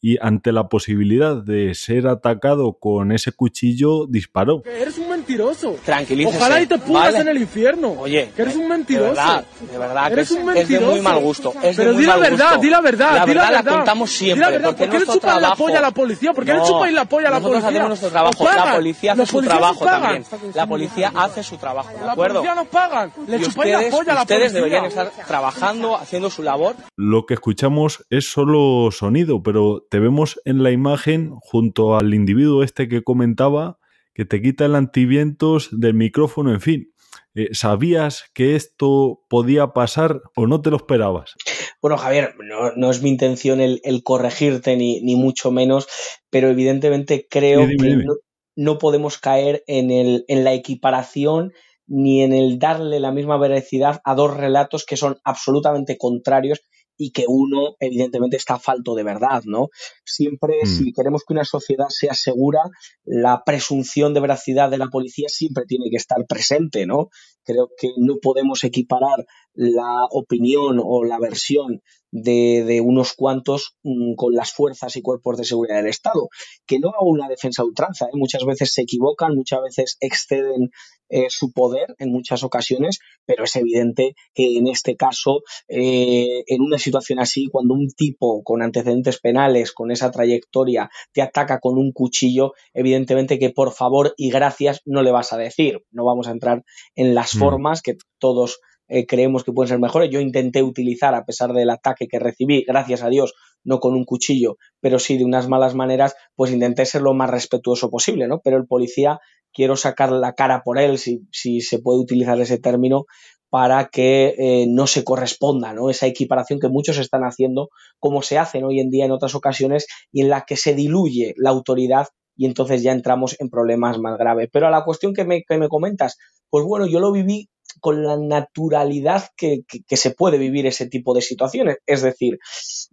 y 0.00 0.16
ante 0.20 0.52
la 0.52 0.68
posibilidad 0.68 1.36
de 1.42 1.74
ser 1.74 2.06
atacado 2.06 2.74
con 2.78 3.12
ese 3.12 3.32
cuchillo 3.32 4.06
disparó. 4.06 4.62
Que 4.62 4.82
eres 4.82 4.96
un 4.98 5.08
mentiroso. 5.10 5.76
Tranquilícese. 5.84 6.36
Ojalá 6.38 6.60
y 6.62 6.66
te 6.66 6.78
pudras 6.78 7.04
¿vale? 7.12 7.18
en 7.18 7.28
el 7.28 7.38
infierno. 7.38 7.92
Oye, 7.98 8.30
que 8.34 8.42
eres 8.42 8.54
un 8.56 8.62
de 8.62 8.68
mentiroso. 8.68 9.08
verdad, 9.08 9.44
de 9.72 9.78
verdad, 9.78 10.06
que 10.06 10.12
Eres 10.12 10.30
es, 10.30 10.36
un 10.36 10.38
es 10.40 10.46
de 10.46 10.54
mentiroso. 10.60 10.90
muy 10.92 11.00
mal 11.00 11.18
gusto. 11.20 11.52
Es 11.62 11.76
de 11.76 11.84
Pero 11.84 11.96
di 11.98 12.06
la 12.06 12.16
verdad, 12.16 12.46
gusto. 12.50 12.60
di 12.62 12.70
la 12.70 12.80
verdad, 12.80 13.14
La 13.14 13.26
di 13.26 13.34
la 13.34 13.42
verdad 13.50 13.64
la 13.64 13.70
contamos 13.76 14.10
Di 14.10 14.16
siempre. 14.16 14.44
la 14.44 14.50
verdad, 14.50 14.68
porque 14.68 14.78
¿por 14.84 14.86
qué 14.86 14.92
le 14.92 15.04
nuestro 15.06 15.14
chupas 15.14 15.34
la 15.34 15.40
trabajo- 15.40 15.64
polla 15.64 15.78
a 15.78 15.82
la 15.82 15.90
policía? 15.90 16.32
¿Por 16.32 16.44
qué 16.44 16.52
le 16.52 16.58
No, 16.58 16.66
chupas 16.66 16.92
la 16.92 17.04
polla 17.04 17.28
a 17.28 17.30
la 17.30 17.36
nosotros 17.38 17.60
policía? 17.62 17.68
hacemos 17.68 17.88
nuestro 17.88 18.08
trabajo. 18.10 18.44
La 18.44 18.74
policía 18.74 19.12
hace 19.12 19.18
Los 19.20 19.28
su 19.28 19.34
policías 19.36 19.58
trabajo 19.58 19.84
también. 19.84 20.24
La 20.54 20.66
policía 20.66 21.12
hace 21.14 21.42
su 21.42 21.56
trabajo, 21.56 21.90
¿de 21.98 22.06
La 22.06 22.12
acuerdo? 22.12 22.34
policía 22.40 22.54
nos 22.54 22.68
pagan. 22.68 23.12
Le 23.26 23.40
chupáis 23.40 23.72
la 23.72 23.78
ustedes, 23.78 23.94
polla 23.94 24.12
a 24.12 24.14
la 24.14 24.20
ustedes 24.22 24.40
policía. 24.52 24.58
deberían 24.58 24.84
estar 24.84 25.10
trabajando, 25.26 25.96
haciendo 25.96 26.30
su 26.30 26.42
labor 26.42 26.76
Lo 26.96 27.26
que 27.26 27.34
escuchamos 27.34 28.04
es 28.10 28.30
solo 28.30 28.90
sonido, 28.90 29.42
pero 29.42 29.86
te 29.90 29.98
vemos 29.98 30.40
en 30.44 30.62
la 30.62 30.70
imagen 30.70 31.30
junto 31.40 31.96
al 31.96 32.14
individuo 32.14 32.62
este 32.62 32.88
que 32.88 33.02
comentaba 33.02 33.78
que 34.14 34.24
te 34.24 34.42
quita 34.42 34.64
el 34.66 34.74
antivientos 34.74 35.68
del 35.70 35.94
micrófono, 35.94 36.52
en 36.52 36.60
fin. 36.60 36.92
Eh, 37.34 37.50
¿Sabías 37.52 38.24
que 38.34 38.56
esto 38.56 39.20
podía 39.28 39.68
pasar 39.68 40.22
o 40.34 40.46
no 40.46 40.60
te 40.60 40.70
lo 40.70 40.76
esperabas? 40.76 41.34
Bueno, 41.80 41.96
Javier, 41.96 42.34
no, 42.42 42.72
no 42.74 42.90
es 42.90 43.00
mi 43.00 43.10
intención 43.10 43.60
el, 43.60 43.80
el 43.84 44.02
corregirte 44.02 44.76
ni, 44.76 45.00
ni 45.02 45.14
mucho 45.14 45.52
menos, 45.52 45.86
pero 46.30 46.48
evidentemente 46.48 47.28
creo 47.30 47.60
dime, 47.60 47.76
que 47.76 47.88
dime. 47.90 48.04
no, 48.04 48.14
no 48.56 48.78
podemos 48.78 49.18
caer 49.18 49.62
en, 49.68 49.92
el, 49.92 50.24
en 50.26 50.42
la 50.42 50.52
equiparación 50.52 51.52
ni 51.86 52.22
en 52.22 52.32
el 52.32 52.58
darle 52.58 52.98
la 52.98 53.12
misma 53.12 53.38
veracidad 53.38 54.00
a 54.04 54.14
dos 54.16 54.36
relatos 54.36 54.84
que 54.84 54.96
son 54.96 55.18
absolutamente 55.22 55.96
contrarios 55.96 56.60
y 56.98 57.12
que 57.12 57.24
uno 57.28 57.76
evidentemente 57.80 58.36
está 58.36 58.58
falto 58.58 58.94
de 58.94 59.04
verdad, 59.04 59.42
¿no? 59.46 59.68
Siempre, 60.04 60.54
Mm. 60.64 60.66
si 60.66 60.92
queremos 60.92 61.22
que 61.26 61.32
una 61.32 61.44
sociedad 61.44 61.86
sea 61.88 62.12
segura, 62.12 62.60
la 63.04 63.42
presunción 63.46 64.12
de 64.12 64.20
veracidad 64.20 64.68
de 64.70 64.78
la 64.78 64.88
policía 64.88 65.28
siempre 65.28 65.64
tiene 65.66 65.86
que 65.90 65.96
estar 65.96 66.18
presente, 66.28 66.84
¿no? 66.86 67.08
Creo 67.48 67.70
que 67.78 67.92
no 67.96 68.18
podemos 68.20 68.62
equiparar 68.62 69.24
la 69.54 70.04
opinión 70.10 70.80
o 70.84 71.02
la 71.02 71.18
versión 71.18 71.80
de, 72.10 72.82
unos 72.84 73.14
cuantos 73.14 73.76
mm, 73.82 74.14
con 74.14 74.34
las 74.34 74.52
fuerzas 74.52 74.96
y 74.96 75.02
cuerpos 75.02 75.38
de 75.38 75.44
seguridad 75.44 75.76
del 75.76 75.88
Estado. 75.88 76.28
Que 76.66 76.78
no 76.78 76.88
hago 76.90 77.08
una 77.08 77.28
defensa 77.28 77.62
a 77.62 77.64
ultranza, 77.64 78.06
¿eh? 78.06 78.10
muchas 78.14 78.44
veces 78.44 78.72
se 78.72 78.82
equivocan, 78.82 79.34
muchas 79.34 79.62
veces 79.62 79.96
exceden 80.00 80.70
eh, 81.10 81.26
su 81.30 81.52
poder 81.52 81.94
en 81.98 82.12
muchas 82.12 82.42
ocasiones, 82.44 82.98
pero 83.24 83.44
es 83.44 83.56
evidente 83.56 84.14
que 84.34 84.58
en 84.58 84.68
este 84.68 84.94
caso, 84.94 85.42
eh, 85.66 86.44
en 86.46 86.60
una 86.60 86.78
situación 86.78 87.18
así, 87.18 87.48
cuando 87.50 87.74
un 87.74 87.88
tipo 87.88 88.42
con 88.42 88.62
antecedentes 88.62 89.18
penales, 89.18 89.72
con 89.72 89.90
esa 89.90 90.10
trayectoria, 90.10 90.90
te 91.12 91.22
ataca 91.22 91.60
con 91.60 91.78
un 91.78 91.92
cuchillo, 91.92 92.52
evidentemente 92.74 93.38
que 93.38 93.50
por 93.50 93.72
favor 93.72 94.12
y 94.18 94.30
gracias 94.30 94.82
no 94.84 95.02
le 95.02 95.10
vas 95.10 95.32
a 95.32 95.38
decir. 95.38 95.82
No 95.90 96.04
vamos 96.04 96.28
a 96.28 96.32
entrar 96.32 96.62
en 96.94 97.14
las. 97.14 97.37
Formas 97.38 97.82
que 97.82 97.96
todos 98.18 98.60
eh, 98.88 99.06
creemos 99.06 99.44
que 99.44 99.52
pueden 99.52 99.68
ser 99.68 99.78
mejores. 99.78 100.10
Yo 100.10 100.20
intenté 100.20 100.62
utilizar, 100.62 101.14
a 101.14 101.24
pesar 101.24 101.52
del 101.52 101.70
ataque 101.70 102.08
que 102.08 102.18
recibí, 102.18 102.64
gracias 102.66 103.02
a 103.02 103.08
Dios, 103.08 103.34
no 103.64 103.80
con 103.80 103.94
un 103.94 104.04
cuchillo, 104.04 104.56
pero 104.80 104.98
sí 104.98 105.18
de 105.18 105.24
unas 105.24 105.48
malas 105.48 105.74
maneras, 105.74 106.14
pues 106.34 106.52
intenté 106.52 106.86
ser 106.86 107.02
lo 107.02 107.14
más 107.14 107.30
respetuoso 107.30 107.90
posible, 107.90 108.26
¿no? 108.26 108.40
Pero 108.42 108.56
el 108.56 108.66
policía, 108.66 109.20
quiero 109.52 109.76
sacar 109.76 110.10
la 110.10 110.32
cara 110.32 110.62
por 110.64 110.78
él, 110.78 110.98
si, 110.98 111.20
si 111.32 111.60
se 111.60 111.78
puede 111.78 112.00
utilizar 112.00 112.40
ese 112.40 112.58
término, 112.58 113.04
para 113.50 113.88
que 113.88 114.34
eh, 114.38 114.66
no 114.68 114.86
se 114.86 115.04
corresponda, 115.04 115.72
¿no? 115.72 115.90
Esa 115.90 116.06
equiparación 116.06 116.60
que 116.60 116.68
muchos 116.68 116.98
están 116.98 117.22
haciendo, 117.22 117.70
como 117.98 118.22
se 118.22 118.38
hacen 118.38 118.64
hoy 118.64 118.80
en 118.80 118.90
día 118.90 119.06
en 119.06 119.12
otras 119.12 119.34
ocasiones, 119.34 119.86
y 120.12 120.22
en 120.22 120.28
la 120.28 120.44
que 120.46 120.56
se 120.56 120.74
diluye 120.74 121.34
la 121.36 121.50
autoridad 121.50 122.08
y 122.38 122.46
entonces 122.46 122.82
ya 122.82 122.92
entramos 122.92 123.36
en 123.40 123.50
problemas 123.50 123.98
más 123.98 124.16
graves. 124.16 124.48
Pero 124.52 124.68
a 124.68 124.70
la 124.70 124.84
cuestión 124.84 125.12
que 125.12 125.24
me, 125.24 125.42
que 125.42 125.58
me 125.58 125.68
comentas, 125.68 126.16
pues 126.48 126.64
bueno, 126.64 126.86
yo 126.86 127.00
lo 127.00 127.10
viví 127.10 127.50
con 127.80 128.04
la 128.04 128.16
naturalidad 128.16 129.24
que, 129.36 129.62
que, 129.66 129.96
se 129.96 130.12
puede 130.12 130.38
vivir 130.38 130.64
ese 130.66 130.86
tipo 130.86 131.14
de 131.14 131.20
situaciones. 131.20 131.78
Es 131.84 132.02
decir, 132.02 132.38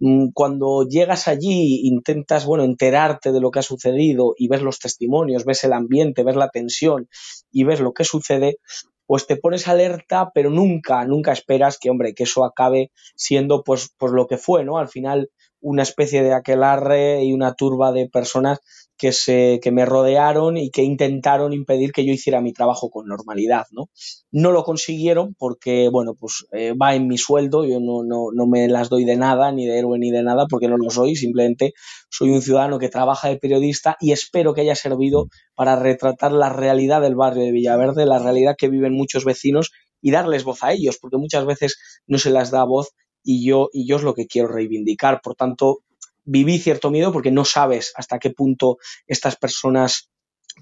mm, 0.00 0.30
cuando 0.34 0.84
llegas 0.88 1.28
allí, 1.28 1.86
intentas, 1.86 2.44
bueno, 2.44 2.64
enterarte 2.64 3.30
de 3.30 3.40
lo 3.40 3.52
que 3.52 3.60
ha 3.60 3.62
sucedido 3.62 4.34
y 4.36 4.48
ves 4.48 4.62
los 4.62 4.80
testimonios, 4.80 5.44
ves 5.44 5.62
el 5.62 5.72
ambiente, 5.72 6.24
ves 6.24 6.36
la 6.36 6.50
tensión 6.50 7.08
y 7.52 7.62
ves 7.62 7.80
lo 7.80 7.92
que 7.92 8.04
sucede, 8.04 8.58
pues 9.06 9.28
te 9.28 9.36
pones 9.36 9.68
alerta, 9.68 10.32
pero 10.34 10.50
nunca, 10.50 11.04
nunca 11.04 11.32
esperas 11.32 11.78
que, 11.78 11.88
hombre, 11.88 12.14
que 12.14 12.24
eso 12.24 12.44
acabe 12.44 12.90
siendo 13.14 13.62
pues, 13.62 13.94
pues 13.96 14.10
lo 14.12 14.26
que 14.26 14.38
fue, 14.38 14.64
¿no? 14.64 14.78
Al 14.78 14.88
final, 14.88 15.30
una 15.66 15.82
especie 15.82 16.22
de 16.22 16.32
aquelarre 16.32 17.24
y 17.24 17.32
una 17.32 17.54
turba 17.54 17.90
de 17.90 18.08
personas 18.08 18.60
que, 18.96 19.10
se, 19.10 19.58
que 19.60 19.72
me 19.72 19.84
rodearon 19.84 20.56
y 20.56 20.70
que 20.70 20.84
intentaron 20.84 21.52
impedir 21.52 21.90
que 21.90 22.06
yo 22.06 22.12
hiciera 22.12 22.40
mi 22.40 22.52
trabajo 22.52 22.88
con 22.88 23.08
normalidad, 23.08 23.66
¿no? 23.72 23.90
No 24.30 24.52
lo 24.52 24.62
consiguieron 24.62 25.34
porque, 25.36 25.88
bueno, 25.88 26.14
pues 26.14 26.46
eh, 26.52 26.72
va 26.72 26.94
en 26.94 27.08
mi 27.08 27.18
sueldo, 27.18 27.64
yo 27.64 27.80
no, 27.80 28.04
no, 28.04 28.28
no 28.32 28.46
me 28.46 28.68
las 28.68 28.88
doy 28.88 29.04
de 29.04 29.16
nada, 29.16 29.50
ni 29.50 29.66
de 29.66 29.80
héroe 29.80 29.98
ni 29.98 30.12
de 30.12 30.22
nada, 30.22 30.46
porque 30.48 30.68
no 30.68 30.76
lo 30.78 30.88
soy, 30.88 31.16
simplemente 31.16 31.72
soy 32.10 32.30
un 32.30 32.42
ciudadano 32.42 32.78
que 32.78 32.88
trabaja 32.88 33.28
de 33.28 33.36
periodista 33.36 33.96
y 34.00 34.12
espero 34.12 34.54
que 34.54 34.60
haya 34.60 34.76
servido 34.76 35.26
para 35.56 35.74
retratar 35.74 36.30
la 36.30 36.48
realidad 36.48 37.00
del 37.00 37.16
barrio 37.16 37.42
de 37.42 37.50
Villaverde, 37.50 38.06
la 38.06 38.20
realidad 38.20 38.54
que 38.56 38.68
viven 38.68 38.94
muchos 38.94 39.24
vecinos 39.24 39.72
y 40.00 40.12
darles 40.12 40.44
voz 40.44 40.62
a 40.62 40.72
ellos, 40.72 40.98
porque 41.00 41.16
muchas 41.16 41.44
veces 41.44 41.76
no 42.06 42.18
se 42.18 42.30
las 42.30 42.52
da 42.52 42.62
voz 42.62 42.90
y 43.26 43.44
yo, 43.44 43.68
y 43.72 43.86
yo 43.86 43.96
es 43.96 44.02
lo 44.02 44.14
que 44.14 44.28
quiero 44.28 44.48
reivindicar. 44.48 45.20
Por 45.20 45.34
tanto, 45.34 45.80
viví 46.24 46.58
cierto 46.58 46.90
miedo 46.90 47.12
porque 47.12 47.32
no 47.32 47.44
sabes 47.44 47.92
hasta 47.96 48.20
qué 48.20 48.30
punto 48.30 48.78
estas 49.08 49.36
personas 49.36 50.10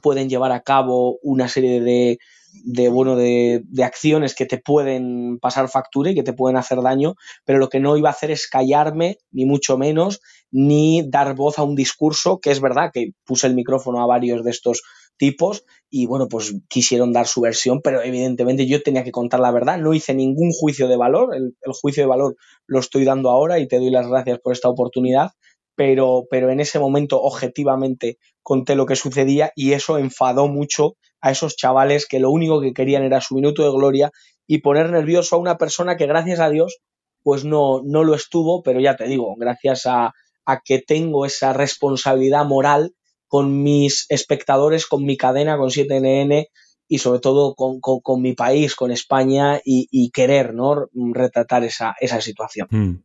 pueden 0.02 0.28
llevar 0.28 0.50
a 0.50 0.62
cabo 0.62 1.18
una 1.22 1.46
serie 1.46 1.80
de, 1.82 2.18
de 2.64 2.88
bueno, 2.88 3.16
de, 3.16 3.62
de, 3.66 3.84
acciones 3.84 4.34
que 4.34 4.46
te 4.46 4.58
pueden 4.58 5.38
pasar 5.40 5.68
factura 5.68 6.10
y 6.10 6.14
que 6.14 6.22
te 6.22 6.32
pueden 6.32 6.56
hacer 6.56 6.80
daño, 6.80 7.14
pero 7.44 7.58
lo 7.58 7.68
que 7.68 7.80
no 7.80 7.96
iba 7.96 8.08
a 8.08 8.12
hacer 8.12 8.30
es 8.30 8.48
callarme, 8.48 9.18
ni 9.30 9.44
mucho 9.44 9.76
menos, 9.76 10.20
ni 10.50 11.08
dar 11.08 11.34
voz 11.34 11.58
a 11.58 11.64
un 11.64 11.76
discurso, 11.76 12.40
que 12.40 12.50
es 12.50 12.60
verdad 12.60 12.90
que 12.92 13.10
puse 13.24 13.46
el 13.46 13.54
micrófono 13.54 14.02
a 14.02 14.06
varios 14.06 14.42
de 14.42 14.50
estos 14.50 14.82
tipos 15.16 15.64
y 15.90 16.06
bueno, 16.06 16.28
pues 16.28 16.54
quisieron 16.68 17.12
dar 17.12 17.26
su 17.26 17.40
versión, 17.40 17.80
pero 17.82 18.02
evidentemente 18.02 18.66
yo 18.66 18.82
tenía 18.82 19.04
que 19.04 19.12
contar 19.12 19.40
la 19.40 19.52
verdad, 19.52 19.78
no 19.78 19.94
hice 19.94 20.14
ningún 20.14 20.50
juicio 20.52 20.88
de 20.88 20.96
valor, 20.96 21.34
el, 21.34 21.54
juicio 21.80 22.02
de 22.02 22.08
valor 22.08 22.36
lo 22.66 22.80
estoy 22.80 23.04
dando 23.04 23.30
ahora 23.30 23.58
y 23.58 23.68
te 23.68 23.78
doy 23.78 23.90
las 23.90 24.08
gracias 24.08 24.40
por 24.40 24.52
esta 24.52 24.68
oportunidad, 24.68 25.30
pero, 25.76 26.24
pero 26.30 26.50
en 26.50 26.60
ese 26.60 26.78
momento 26.78 27.20
objetivamente 27.20 28.18
conté 28.42 28.74
lo 28.74 28.86
que 28.86 28.96
sucedía 28.96 29.52
y 29.54 29.72
eso 29.72 29.98
enfadó 29.98 30.48
mucho 30.48 30.94
a 31.20 31.30
esos 31.30 31.56
chavales 31.56 32.06
que 32.06 32.20
lo 32.20 32.30
único 32.30 32.60
que 32.60 32.72
querían 32.72 33.04
era 33.04 33.20
su 33.20 33.34
minuto 33.34 33.62
de 33.62 33.70
gloria 33.70 34.10
y 34.46 34.58
poner 34.58 34.90
nervioso 34.90 35.36
a 35.36 35.38
una 35.38 35.56
persona 35.56 35.96
que 35.96 36.06
gracias 36.06 36.40
a 36.40 36.50
Dios 36.50 36.78
pues 37.22 37.44
no, 37.44 37.80
no 37.82 38.04
lo 38.04 38.14
estuvo, 38.14 38.62
pero 38.62 38.80
ya 38.80 38.96
te 38.96 39.04
digo, 39.04 39.34
gracias 39.38 39.86
a, 39.86 40.12
a 40.44 40.60
que 40.62 40.80
tengo 40.80 41.24
esa 41.24 41.54
responsabilidad 41.54 42.44
moral 42.44 42.92
con 43.34 43.64
mis 43.64 44.06
espectadores, 44.10 44.86
con 44.86 45.04
mi 45.04 45.16
cadena, 45.16 45.58
con 45.58 45.68
7NN 45.68 46.46
y 46.86 46.98
sobre 46.98 47.18
todo 47.18 47.56
con, 47.56 47.80
con, 47.80 48.22
mi 48.22 48.32
país, 48.32 48.76
con 48.76 48.92
España 48.92 49.60
y, 49.64 50.12
querer 50.12 50.54
¿no? 50.54 50.86
retratar 51.12 51.64
esa, 51.64 51.96
esa 51.98 52.20
situación. 52.20 52.68
Mm. 52.70 53.02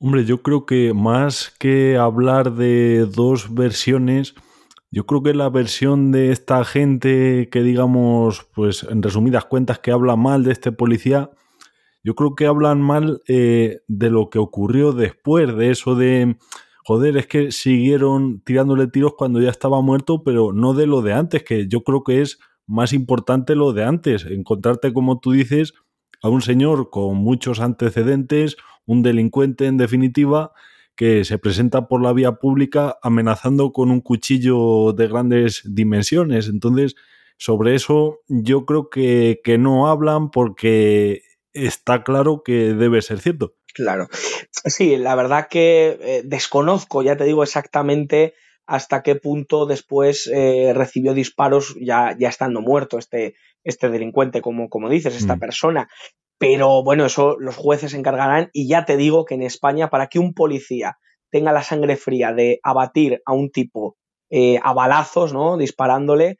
Hombre, 0.00 0.26
yo 0.26 0.42
creo 0.42 0.66
que 0.66 0.92
más 0.92 1.54
que 1.58 1.96
hablar 1.96 2.52
de 2.56 3.06
dos 3.06 3.54
versiones, 3.54 4.34
yo 4.90 5.06
creo 5.06 5.22
que 5.22 5.32
la 5.32 5.48
versión 5.48 6.12
de 6.12 6.30
esta 6.30 6.62
gente 6.66 7.48
que 7.50 7.62
digamos, 7.62 8.46
pues 8.54 8.82
en 8.82 9.02
resumidas 9.02 9.46
cuentas, 9.46 9.78
que 9.78 9.92
habla 9.92 10.14
mal 10.14 10.44
de 10.44 10.52
este 10.52 10.72
policía, 10.72 11.30
yo 12.02 12.14
creo 12.14 12.34
que 12.34 12.44
hablan 12.44 12.82
mal 12.82 13.22
eh, 13.28 13.78
de 13.88 14.10
lo 14.10 14.28
que 14.28 14.38
ocurrió 14.38 14.92
después, 14.92 15.56
de 15.56 15.70
eso 15.70 15.94
de, 15.94 16.36
joder, 16.84 17.16
es 17.16 17.26
que 17.26 17.50
siguieron 17.50 18.40
tirándole 18.40 18.86
tiros 18.86 19.14
cuando 19.16 19.40
ya 19.40 19.50
estaba 19.50 19.80
muerto, 19.80 20.22
pero 20.22 20.52
no 20.52 20.74
de 20.74 20.86
lo 20.86 21.00
de 21.00 21.14
antes, 21.14 21.42
que 21.42 21.66
yo 21.66 21.82
creo 21.82 22.04
que 22.04 22.20
es 22.20 22.38
más 22.66 22.92
importante 22.92 23.54
lo 23.54 23.72
de 23.72 23.84
antes, 23.84 24.26
encontrarte, 24.26 24.92
como 24.92 25.18
tú 25.18 25.32
dices, 25.32 25.72
a 26.22 26.28
un 26.28 26.42
señor 26.42 26.90
con 26.90 27.16
muchos 27.16 27.60
antecedentes, 27.60 28.56
un 28.86 29.02
delincuente 29.02 29.66
en 29.66 29.78
definitiva, 29.78 30.52
que 30.94 31.24
se 31.24 31.38
presenta 31.38 31.88
por 31.88 32.02
la 32.02 32.12
vía 32.12 32.32
pública 32.32 32.98
amenazando 33.02 33.72
con 33.72 33.90
un 33.90 34.00
cuchillo 34.00 34.92
de 34.92 35.08
grandes 35.08 35.62
dimensiones. 35.64 36.48
Entonces, 36.48 36.94
sobre 37.38 37.74
eso 37.74 38.20
yo 38.28 38.64
creo 38.64 38.90
que, 38.90 39.40
que 39.42 39.58
no 39.58 39.88
hablan 39.88 40.30
porque 40.30 41.22
está 41.52 42.04
claro 42.04 42.42
que 42.44 42.74
debe 42.74 43.02
ser 43.02 43.20
cierto. 43.20 43.54
Claro. 43.74 44.08
Sí, 44.50 44.96
la 44.96 45.14
verdad 45.16 45.48
que 45.50 45.98
eh, 46.00 46.22
desconozco, 46.24 47.02
ya 47.02 47.16
te 47.16 47.24
digo 47.24 47.42
exactamente 47.42 48.34
hasta 48.66 49.02
qué 49.02 49.16
punto 49.16 49.66
después 49.66 50.30
eh, 50.32 50.72
recibió 50.74 51.12
disparos 51.12 51.76
ya, 51.80 52.16
ya 52.18 52.28
estando 52.28 52.62
muerto 52.62 52.98
este, 52.98 53.34
este 53.64 53.90
delincuente, 53.90 54.40
como, 54.40 54.68
como 54.70 54.88
dices, 54.88 55.16
esta 55.16 55.36
Mm. 55.36 55.40
persona. 55.40 55.88
Pero 56.38 56.82
bueno, 56.84 57.04
eso 57.04 57.36
los 57.38 57.56
jueces 57.56 57.90
se 57.92 57.98
encargarán 57.98 58.48
y 58.52 58.68
ya 58.68 58.84
te 58.84 58.96
digo 58.96 59.24
que 59.24 59.34
en 59.34 59.42
España, 59.42 59.90
para 59.90 60.06
que 60.06 60.18
un 60.18 60.34
policía 60.34 60.98
tenga 61.30 61.52
la 61.52 61.62
sangre 61.62 61.96
fría 61.96 62.32
de 62.32 62.60
abatir 62.62 63.20
a 63.26 63.32
un 63.34 63.50
tipo 63.50 63.96
eh, 64.30 64.58
a 64.62 64.72
balazos, 64.72 65.32
¿no? 65.32 65.56
Disparándole, 65.56 66.38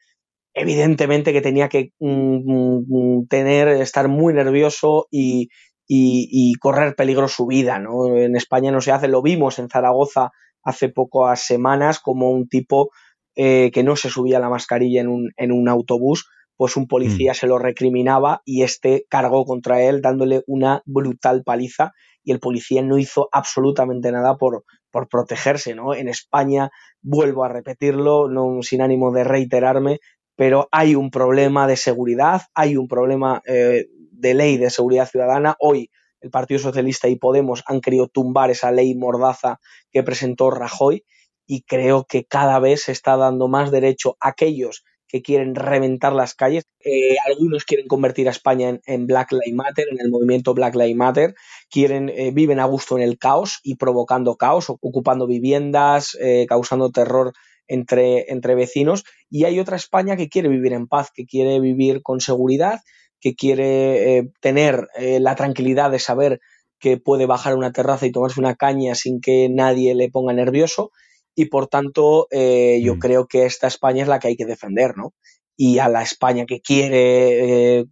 evidentemente 0.54 1.32
que 1.32 1.40
tenía 1.42 1.68
que 1.68 1.92
mm, 1.98 3.18
mm, 3.20 3.26
tener, 3.28 3.68
estar 3.68 4.08
muy 4.08 4.34
nervioso 4.34 5.06
y, 5.10 5.48
y, 5.86 6.28
y 6.30 6.54
correr 6.54 6.94
peligro 6.94 7.28
su 7.28 7.46
vida, 7.46 7.78
¿no? 7.78 8.16
En 8.16 8.36
España 8.36 8.70
no 8.72 8.80
se 8.80 8.92
hace, 8.92 9.08
lo 9.08 9.22
vimos 9.22 9.58
en 9.58 9.68
Zaragoza 9.68 10.30
hace 10.62 10.88
pocas 10.88 11.40
semanas 11.40 12.00
como 12.00 12.30
un 12.30 12.48
tipo 12.48 12.90
eh, 13.36 13.70
que 13.72 13.82
no 13.82 13.96
se 13.96 14.10
subía 14.10 14.38
la 14.38 14.48
mascarilla 14.48 15.00
en 15.00 15.08
un, 15.08 15.30
en 15.36 15.52
un 15.52 15.68
autobús, 15.68 16.28
pues 16.56 16.76
un 16.76 16.86
policía 16.86 17.34
se 17.34 17.48
lo 17.48 17.58
recriminaba 17.58 18.42
y 18.44 18.62
este 18.62 19.06
cargó 19.08 19.44
contra 19.44 19.82
él 19.82 20.00
dándole 20.00 20.44
una 20.46 20.82
brutal 20.86 21.42
paliza 21.42 21.92
y 22.22 22.30
el 22.30 22.38
policía 22.38 22.80
no 22.82 22.96
hizo 22.96 23.28
absolutamente 23.32 24.12
nada 24.12 24.36
por, 24.36 24.64
por 24.90 25.08
protegerse, 25.08 25.74
¿no? 25.74 25.94
En 25.94 26.08
España, 26.08 26.70
vuelvo 27.02 27.44
a 27.44 27.48
repetirlo, 27.48 28.28
no, 28.28 28.62
sin 28.62 28.82
ánimo 28.82 29.12
de 29.12 29.24
reiterarme, 29.24 29.98
pero 30.36 30.68
hay 30.70 30.94
un 30.94 31.10
problema 31.10 31.66
de 31.66 31.76
seguridad, 31.76 32.42
hay 32.54 32.76
un 32.76 32.86
problema 32.86 33.42
eh, 33.46 33.86
de 34.16 34.34
ley 34.34 34.56
de 34.56 34.70
seguridad 34.70 35.08
ciudadana. 35.08 35.56
Hoy 35.58 35.90
el 36.20 36.30
Partido 36.30 36.58
Socialista 36.58 37.08
y 37.08 37.16
Podemos 37.16 37.62
han 37.66 37.80
querido 37.80 38.08
tumbar 38.08 38.50
esa 38.50 38.72
ley 38.72 38.94
mordaza 38.94 39.60
que 39.92 40.02
presentó 40.02 40.50
Rajoy 40.50 41.04
y 41.46 41.62
creo 41.62 42.04
que 42.04 42.24
cada 42.24 42.58
vez 42.58 42.84
se 42.84 42.92
está 42.92 43.16
dando 43.16 43.48
más 43.48 43.70
derecho 43.70 44.16
a 44.20 44.28
aquellos 44.28 44.84
que 45.06 45.22
quieren 45.22 45.54
reventar 45.54 46.12
las 46.12 46.34
calles. 46.34 46.64
Eh, 46.80 47.16
algunos 47.26 47.64
quieren 47.64 47.86
convertir 47.86 48.26
a 48.26 48.30
España 48.30 48.80
en, 48.86 49.06
Black 49.06 49.32
Lives 49.32 49.54
Matter, 49.54 49.86
en 49.90 50.00
el 50.00 50.10
movimiento 50.10 50.54
Black 50.54 50.74
Lives 50.74 50.96
Matter, 50.96 51.34
quieren, 51.70 52.08
eh, 52.08 52.30
viven 52.32 52.58
a 52.58 52.64
gusto 52.64 52.96
en 52.96 53.02
el 53.04 53.18
caos 53.18 53.60
y 53.62 53.76
provocando 53.76 54.36
caos, 54.36 54.70
ocupando 54.70 55.26
viviendas, 55.26 56.16
eh, 56.20 56.46
causando 56.48 56.90
terror 56.90 57.32
entre, 57.68 58.32
entre 58.32 58.54
vecinos. 58.54 59.04
Y 59.30 59.44
hay 59.44 59.60
otra 59.60 59.76
España 59.76 60.16
que 60.16 60.28
quiere 60.28 60.48
vivir 60.48 60.72
en 60.72 60.88
paz, 60.88 61.10
que 61.14 61.26
quiere 61.26 61.60
vivir 61.60 62.02
con 62.02 62.20
seguridad, 62.20 62.80
que 63.24 63.34
quiere 63.36 64.18
eh, 64.18 64.30
tener 64.40 64.88
eh, 64.96 65.20
la 65.20 65.34
tranquilidad 65.36 65.90
de 65.92 65.98
saber 66.00 66.40
que 66.78 66.98
puede 66.98 67.26
bajar 67.26 67.54
a 67.54 67.56
una 67.56 67.72
terraza 67.72 68.06
y 68.06 68.12
tomarse 68.12 68.40
una 68.40 68.56
caña 68.56 68.94
sin 68.94 69.20
que 69.22 69.48
nadie 69.50 69.96
le 69.96 70.10
ponga 70.10 70.34
nervioso 70.34 70.92
y 71.34 71.46
por 71.46 71.68
tanto 71.68 72.28
eh, 72.30 72.80
yo 72.84 72.96
Mm. 72.96 72.98
creo 73.00 73.26
que 73.28 73.46
esta 73.46 73.68
España 73.68 74.02
es 74.02 74.08
la 74.08 74.20
que 74.20 74.28
hay 74.28 74.36
que 74.36 74.46
defender, 74.46 74.96
¿no? 74.96 75.14
Y 75.56 75.78
a 75.80 75.88
la 75.88 76.02
España 76.02 76.46
que 76.46 76.60
quiere 76.60 77.86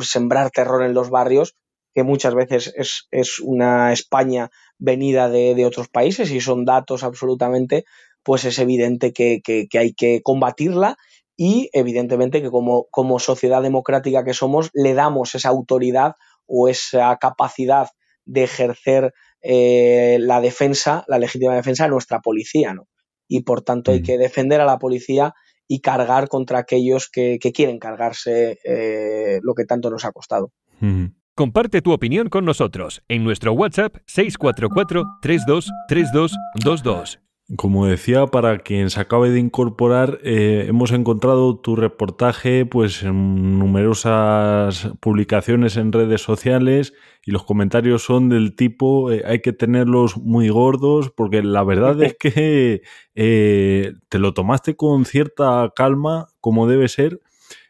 sembrar 0.00 0.50
terror 0.50 0.82
en 0.84 0.94
los 0.94 1.10
barrios, 1.10 1.54
que 1.94 2.02
muchas 2.04 2.34
veces 2.34 2.72
es, 2.76 3.06
es 3.10 3.38
una 3.40 3.92
España 3.92 4.50
venida 4.78 5.28
de, 5.28 5.54
de 5.54 5.66
otros 5.66 5.88
países 5.88 6.30
y 6.30 6.40
son 6.40 6.64
datos 6.64 7.04
absolutamente, 7.04 7.84
pues 8.22 8.44
es 8.44 8.58
evidente 8.58 9.12
que, 9.12 9.40
que- 9.44 9.66
que 9.68 9.78
hay 9.78 9.92
que 9.94 10.22
combatirla 10.22 10.96
y 11.44 11.70
evidentemente 11.72 12.40
que 12.40 12.50
como, 12.50 12.86
como 12.92 13.18
sociedad 13.18 13.62
democrática 13.62 14.22
que 14.22 14.32
somos 14.32 14.70
le 14.74 14.94
damos 14.94 15.34
esa 15.34 15.48
autoridad 15.48 16.14
o 16.46 16.68
esa 16.68 17.16
capacidad 17.16 17.88
de 18.24 18.44
ejercer 18.44 19.12
eh, 19.40 20.18
la 20.20 20.40
defensa, 20.40 21.04
la 21.08 21.18
legítima 21.18 21.56
defensa 21.56 21.86
a 21.86 21.88
nuestra 21.88 22.20
policía, 22.20 22.74
¿no? 22.74 22.86
Y 23.26 23.42
por 23.42 23.62
tanto 23.62 23.90
hay 23.90 23.98
Mm. 23.98 24.02
que 24.04 24.18
defender 24.18 24.60
a 24.60 24.66
la 24.66 24.78
policía 24.78 25.34
y 25.66 25.80
cargar 25.80 26.28
contra 26.28 26.60
aquellos 26.60 27.10
que, 27.10 27.40
que 27.40 27.50
quieren 27.50 27.80
cargarse 27.80 28.60
eh, 28.64 29.40
lo 29.42 29.54
que 29.54 29.64
tanto 29.64 29.90
nos 29.90 30.04
ha 30.04 30.12
costado. 30.12 30.52
Mm. 30.78 31.06
Comparte 31.34 31.82
tu 31.82 31.90
opinión 31.90 32.28
con 32.28 32.44
nosotros 32.44 33.02
en 33.08 33.24
nuestro 33.24 33.52
WhatsApp 33.52 33.96
644 34.06 35.02
323222. 35.20 37.21
Como 37.56 37.84
decía, 37.84 38.26
para 38.28 38.60
quien 38.60 38.88
se 38.88 38.98
acabe 39.00 39.28
de 39.30 39.38
incorporar, 39.38 40.20
eh, 40.22 40.64
hemos 40.68 40.90
encontrado 40.90 41.58
tu 41.58 41.76
reportaje 41.76 42.64
pues, 42.64 43.02
en 43.02 43.58
numerosas 43.58 44.90
publicaciones 45.00 45.76
en 45.76 45.92
redes 45.92 46.22
sociales 46.22 46.94
y 47.26 47.30
los 47.30 47.44
comentarios 47.44 48.04
son 48.04 48.30
del 48.30 48.56
tipo 48.56 49.10
eh, 49.10 49.22
hay 49.26 49.42
que 49.42 49.52
tenerlos 49.52 50.16
muy 50.16 50.48
gordos 50.48 51.10
porque 51.10 51.42
la 51.42 51.62
verdad 51.62 52.02
es 52.02 52.16
que 52.18 52.82
eh, 53.14 53.92
te 54.08 54.18
lo 54.18 54.32
tomaste 54.32 54.74
con 54.74 55.04
cierta 55.04 55.70
calma 55.76 56.28
como 56.40 56.66
debe 56.66 56.88
ser. 56.88 57.20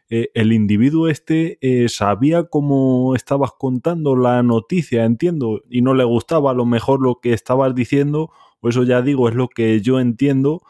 El 0.09 0.53
individuo 0.53 1.07
este 1.07 1.57
sabía 1.87 2.43
cómo 2.43 3.15
estabas 3.15 3.49
contando 3.57 4.15
la 4.15 4.43
noticia, 4.43 5.05
entiendo, 5.05 5.63
y 5.71 5.81
no 5.81 5.95
le 5.95 6.03
gustaba 6.03 6.51
a 6.51 6.53
lo 6.53 6.65
mejor 6.65 7.01
lo 7.01 7.19
que 7.19 7.33
estabas 7.33 7.73
diciendo 7.73 8.29
o 8.63 8.69
eso 8.69 8.83
ya 8.83 9.01
digo, 9.01 9.29
es 9.29 9.35
lo 9.35 9.49
que 9.49 9.81
yo 9.81 9.99
entiendo, 9.99 10.61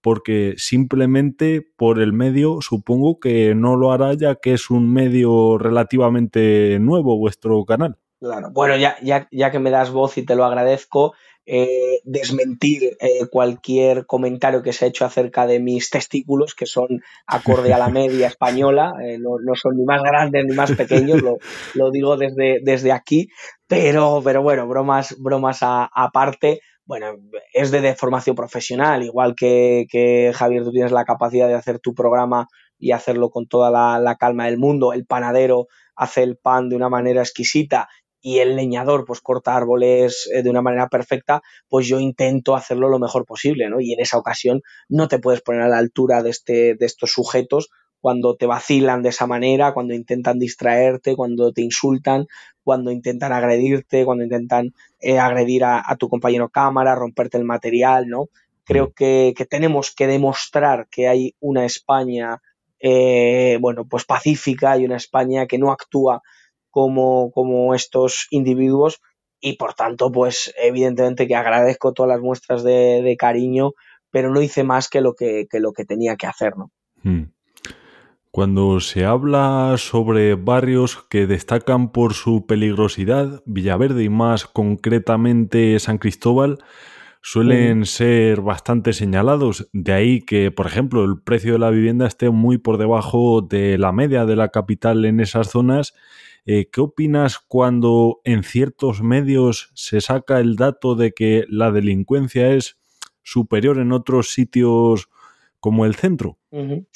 porque 0.00 0.54
simplemente 0.56 1.62
por 1.76 2.00
el 2.00 2.12
medio 2.12 2.60
supongo 2.60 3.20
que 3.20 3.54
no 3.54 3.76
lo 3.76 3.92
hará 3.92 4.14
ya 4.14 4.36
que 4.36 4.54
es 4.54 4.70
un 4.70 4.92
medio 4.92 5.58
relativamente 5.58 6.78
nuevo 6.80 7.18
vuestro 7.18 7.64
canal. 7.64 7.98
Claro. 8.18 8.50
Bueno, 8.52 8.76
ya, 8.76 8.96
ya, 9.02 9.28
ya 9.30 9.50
que 9.50 9.58
me 9.58 9.70
das 9.70 9.90
voz 9.90 10.16
y 10.16 10.22
te 10.22 10.34
lo 10.34 10.44
agradezco, 10.44 11.12
eh, 11.44 11.98
desmentir 12.04 12.96
eh, 13.00 13.26
cualquier 13.28 14.06
comentario 14.06 14.62
que 14.62 14.72
se 14.72 14.84
ha 14.84 14.88
hecho 14.88 15.04
acerca 15.04 15.44
de 15.44 15.58
mis 15.58 15.90
testículos, 15.90 16.54
que 16.54 16.66
son 16.66 17.02
acorde 17.26 17.72
a 17.72 17.78
la 17.78 17.88
media 17.88 18.28
española, 18.28 18.92
eh, 19.04 19.18
no, 19.18 19.38
no, 19.44 19.56
son 19.56 19.76
ni 19.76 19.84
más 19.84 20.00
grandes 20.04 20.44
ni 20.46 20.54
más 20.54 20.70
pequeños, 20.70 21.20
lo, 21.20 21.38
lo 21.74 21.90
digo 21.90 22.16
desde, 22.16 22.60
desde 22.62 22.92
aquí, 22.92 23.28
pero, 23.66 24.20
pero 24.22 24.40
bueno, 24.40 24.68
bromas, 24.68 25.16
bromas 25.18 25.58
aparte. 25.62 26.60
Bueno, 26.84 27.16
es 27.52 27.70
de, 27.70 27.94
formación 27.94 28.34
profesional, 28.34 29.02
igual 29.02 29.34
que, 29.36 29.86
que, 29.88 30.32
Javier, 30.34 30.64
tú 30.64 30.72
tienes 30.72 30.92
la 30.92 31.04
capacidad 31.04 31.48
de 31.48 31.54
hacer 31.54 31.78
tu 31.78 31.94
programa 31.94 32.48
y 32.78 32.90
hacerlo 32.90 33.30
con 33.30 33.46
toda 33.46 33.70
la, 33.70 33.98
la 34.00 34.16
calma 34.16 34.46
del 34.46 34.58
mundo. 34.58 34.92
El 34.92 35.06
panadero 35.06 35.68
hace 35.94 36.22
el 36.22 36.36
pan 36.36 36.68
de 36.68 36.76
una 36.76 36.88
manera 36.88 37.22
exquisita 37.22 37.88
y 38.22 38.38
el 38.38 38.56
leñador 38.56 39.04
pues 39.04 39.20
corta 39.20 39.56
árboles 39.56 40.30
eh, 40.32 40.42
de 40.42 40.50
una 40.50 40.62
manera 40.62 40.88
perfecta, 40.88 41.42
pues 41.68 41.86
yo 41.88 41.98
intento 41.98 42.54
hacerlo 42.54 42.88
lo 42.88 43.00
mejor 43.00 43.26
posible, 43.26 43.68
¿no? 43.68 43.80
Y 43.80 43.92
en 43.92 44.00
esa 44.00 44.16
ocasión 44.16 44.62
no 44.88 45.08
te 45.08 45.18
puedes 45.18 45.42
poner 45.42 45.62
a 45.62 45.68
la 45.68 45.78
altura 45.78 46.22
de, 46.22 46.30
este, 46.30 46.74
de 46.76 46.86
estos 46.86 47.10
sujetos 47.10 47.68
cuando 48.02 48.34
te 48.34 48.46
vacilan 48.46 49.00
de 49.02 49.10
esa 49.10 49.28
manera, 49.28 49.72
cuando 49.72 49.94
intentan 49.94 50.40
distraerte, 50.40 51.14
cuando 51.14 51.52
te 51.52 51.62
insultan, 51.62 52.26
cuando 52.64 52.90
intentan 52.90 53.32
agredirte, 53.32 54.04
cuando 54.04 54.24
intentan 54.24 54.74
eh, 54.98 55.20
agredir 55.20 55.62
a, 55.62 55.80
a, 55.86 55.94
tu 55.94 56.08
compañero 56.08 56.48
cámara, 56.48 56.96
romperte 56.96 57.38
el 57.38 57.44
material, 57.44 58.08
¿no? 58.08 58.26
Creo 58.64 58.92
que, 58.92 59.34
que 59.36 59.46
tenemos 59.46 59.94
que 59.94 60.08
demostrar 60.08 60.88
que 60.90 61.06
hay 61.06 61.36
una 61.38 61.64
España, 61.64 62.42
eh, 62.80 63.58
bueno, 63.60 63.84
pues 63.84 64.04
pacífica 64.04 64.76
y 64.76 64.84
una 64.84 64.96
España 64.96 65.46
que 65.46 65.58
no 65.58 65.70
actúa 65.70 66.22
como, 66.70 67.30
como 67.30 67.72
estos 67.72 68.26
individuos 68.30 69.00
y 69.40 69.56
por 69.56 69.74
tanto, 69.74 70.10
pues 70.10 70.52
evidentemente 70.60 71.28
que 71.28 71.36
agradezco 71.36 71.92
todas 71.92 72.08
las 72.10 72.20
muestras 72.20 72.64
de, 72.64 73.00
de 73.02 73.16
cariño, 73.16 73.74
pero 74.10 74.32
no 74.32 74.42
hice 74.42 74.64
más 74.64 74.88
que 74.88 75.00
lo 75.00 75.14
que, 75.14 75.46
que, 75.48 75.60
lo 75.60 75.72
que 75.72 75.84
tenía 75.84 76.16
que 76.16 76.26
hacer, 76.26 76.56
¿no? 76.56 76.72
Hmm. 77.04 77.26
Cuando 78.32 78.80
se 78.80 79.04
habla 79.04 79.74
sobre 79.76 80.36
barrios 80.36 81.04
que 81.10 81.26
destacan 81.26 81.92
por 81.92 82.14
su 82.14 82.46
peligrosidad, 82.46 83.42
Villaverde 83.44 84.04
y 84.04 84.08
más 84.08 84.46
concretamente 84.46 85.78
San 85.78 85.98
Cristóbal, 85.98 86.64
suelen 87.20 87.84
ser 87.84 88.40
bastante 88.40 88.94
señalados. 88.94 89.68
De 89.74 89.92
ahí 89.92 90.22
que, 90.22 90.50
por 90.50 90.66
ejemplo, 90.66 91.04
el 91.04 91.20
precio 91.20 91.52
de 91.52 91.58
la 91.58 91.68
vivienda 91.68 92.06
esté 92.06 92.30
muy 92.30 92.56
por 92.56 92.78
debajo 92.78 93.42
de 93.42 93.76
la 93.76 93.92
media 93.92 94.24
de 94.24 94.36
la 94.36 94.48
capital 94.48 95.04
en 95.04 95.20
esas 95.20 95.50
zonas. 95.50 95.92
Eh, 96.46 96.70
¿Qué 96.72 96.80
opinas 96.80 97.38
cuando 97.38 98.22
en 98.24 98.44
ciertos 98.44 99.02
medios 99.02 99.72
se 99.74 100.00
saca 100.00 100.40
el 100.40 100.56
dato 100.56 100.94
de 100.94 101.12
que 101.12 101.44
la 101.50 101.70
delincuencia 101.70 102.54
es 102.54 102.78
superior 103.22 103.78
en 103.78 103.92
otros 103.92 104.32
sitios 104.32 105.10
como 105.60 105.84
el 105.84 105.96
centro? 105.96 106.38
Uh 106.48 106.60
-huh. 106.60 106.86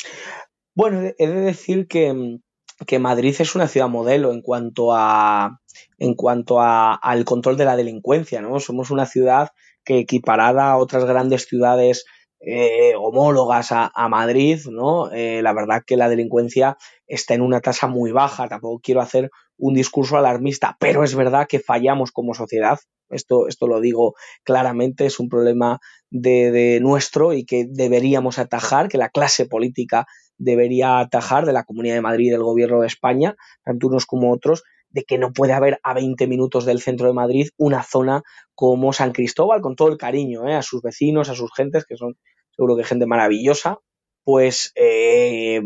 Bueno, 0.77 1.11
he 1.19 1.27
de 1.27 1.41
decir 1.41 1.89
que, 1.89 2.39
que 2.87 2.99
Madrid 2.99 3.35
es 3.39 3.55
una 3.55 3.67
ciudad 3.67 3.89
modelo 3.89 4.31
en 4.31 4.43
cuanto 4.43 4.93
a 4.93 5.59
en 5.99 6.15
cuanto 6.15 6.61
a, 6.61 6.95
al 6.95 7.25
control 7.25 7.57
de 7.57 7.65
la 7.65 7.77
delincuencia, 7.77 8.43
¿no? 8.43 8.61
Somos 8.61 8.91
una 8.91 9.07
ciudad 9.07 9.49
que 9.85 9.99
equiparada 10.01 10.71
a 10.71 10.77
otras 10.77 11.07
grandes 11.07 11.47
ciudades 11.47 12.05
eh, 12.41 12.93
homólogas 12.95 13.69
a, 13.71 14.09
Madrid, 14.11 14.61
¿no? 14.71 15.11
Eh, 15.13 15.41
la 15.41 15.55
verdad 15.55 15.83
que 15.87 15.97
la 15.97 16.11
delincuencia 16.11 16.77
está 17.07 17.33
en 17.33 17.41
una 17.41 17.63
tasa 17.63 17.87
muy 17.87 18.13
baja. 18.13 18.47
Tampoco 18.47 18.81
quiero 18.83 19.01
hacer 19.01 19.31
un 19.57 19.73
discurso 19.73 20.19
alarmista, 20.19 20.77
pero 20.79 21.05
es 21.05 21.15
verdad 21.15 21.47
que 21.49 21.59
fallamos 21.59 22.13
como 22.13 22.35
sociedad. 22.35 22.79
Esto, 23.09 23.49
esto 23.49 23.67
lo 23.67 23.81
digo 23.81 24.15
claramente, 24.43 25.07
es 25.07 25.21
un 25.21 25.31
problema 25.31 25.79
de 26.11 26.81
nuestro 26.83 27.33
y 27.33 27.47
que 27.47 27.65
deberíamos 27.67 28.39
atajar, 28.39 28.89
que 28.89 28.99
la 28.99 29.09
clase 29.09 29.47
política 29.47 30.07
debería 30.39 30.99
atajar 30.99 31.47
de 31.47 31.53
la 31.53 31.65
Comunidad 31.65 31.95
de 31.95 32.03
Madrid 32.03 32.27
y 32.27 32.31
del 32.31 32.43
Gobierno 32.43 32.81
de 32.81 32.87
España, 32.87 33.37
tanto 33.65 33.87
unos 33.89 34.07
como 34.07 34.33
otros, 34.33 34.65
de 34.91 35.05
que 35.05 35.19
no 35.19 35.33
puede 35.33 35.53
haber 35.53 35.79
a 35.83 35.95
20 35.95 36.27
minutos 36.27 36.65
del 36.65 36.81
centro 36.81 37.07
de 37.07 37.13
Madrid 37.13 37.49
una 37.57 37.83
zona 37.83 38.23
como 38.55 38.93
San 38.93 39.13
Cristóbal, 39.13 39.61
con 39.61 39.77
todo 39.77 39.89
el 39.89 39.99
cariño 39.99 40.49
¿eh? 40.49 40.55
a 40.55 40.63
sus 40.63 40.83
vecinos, 40.83 41.29
a 41.29 41.35
sus 41.35 41.51
gentes, 41.55 41.85
que 41.85 41.97
son 41.97 42.17
seguro 42.51 42.77
que 42.77 42.85
gente 42.85 43.07
maravillosa, 43.07 43.81
pues 44.25 44.73
eh, 44.75 45.61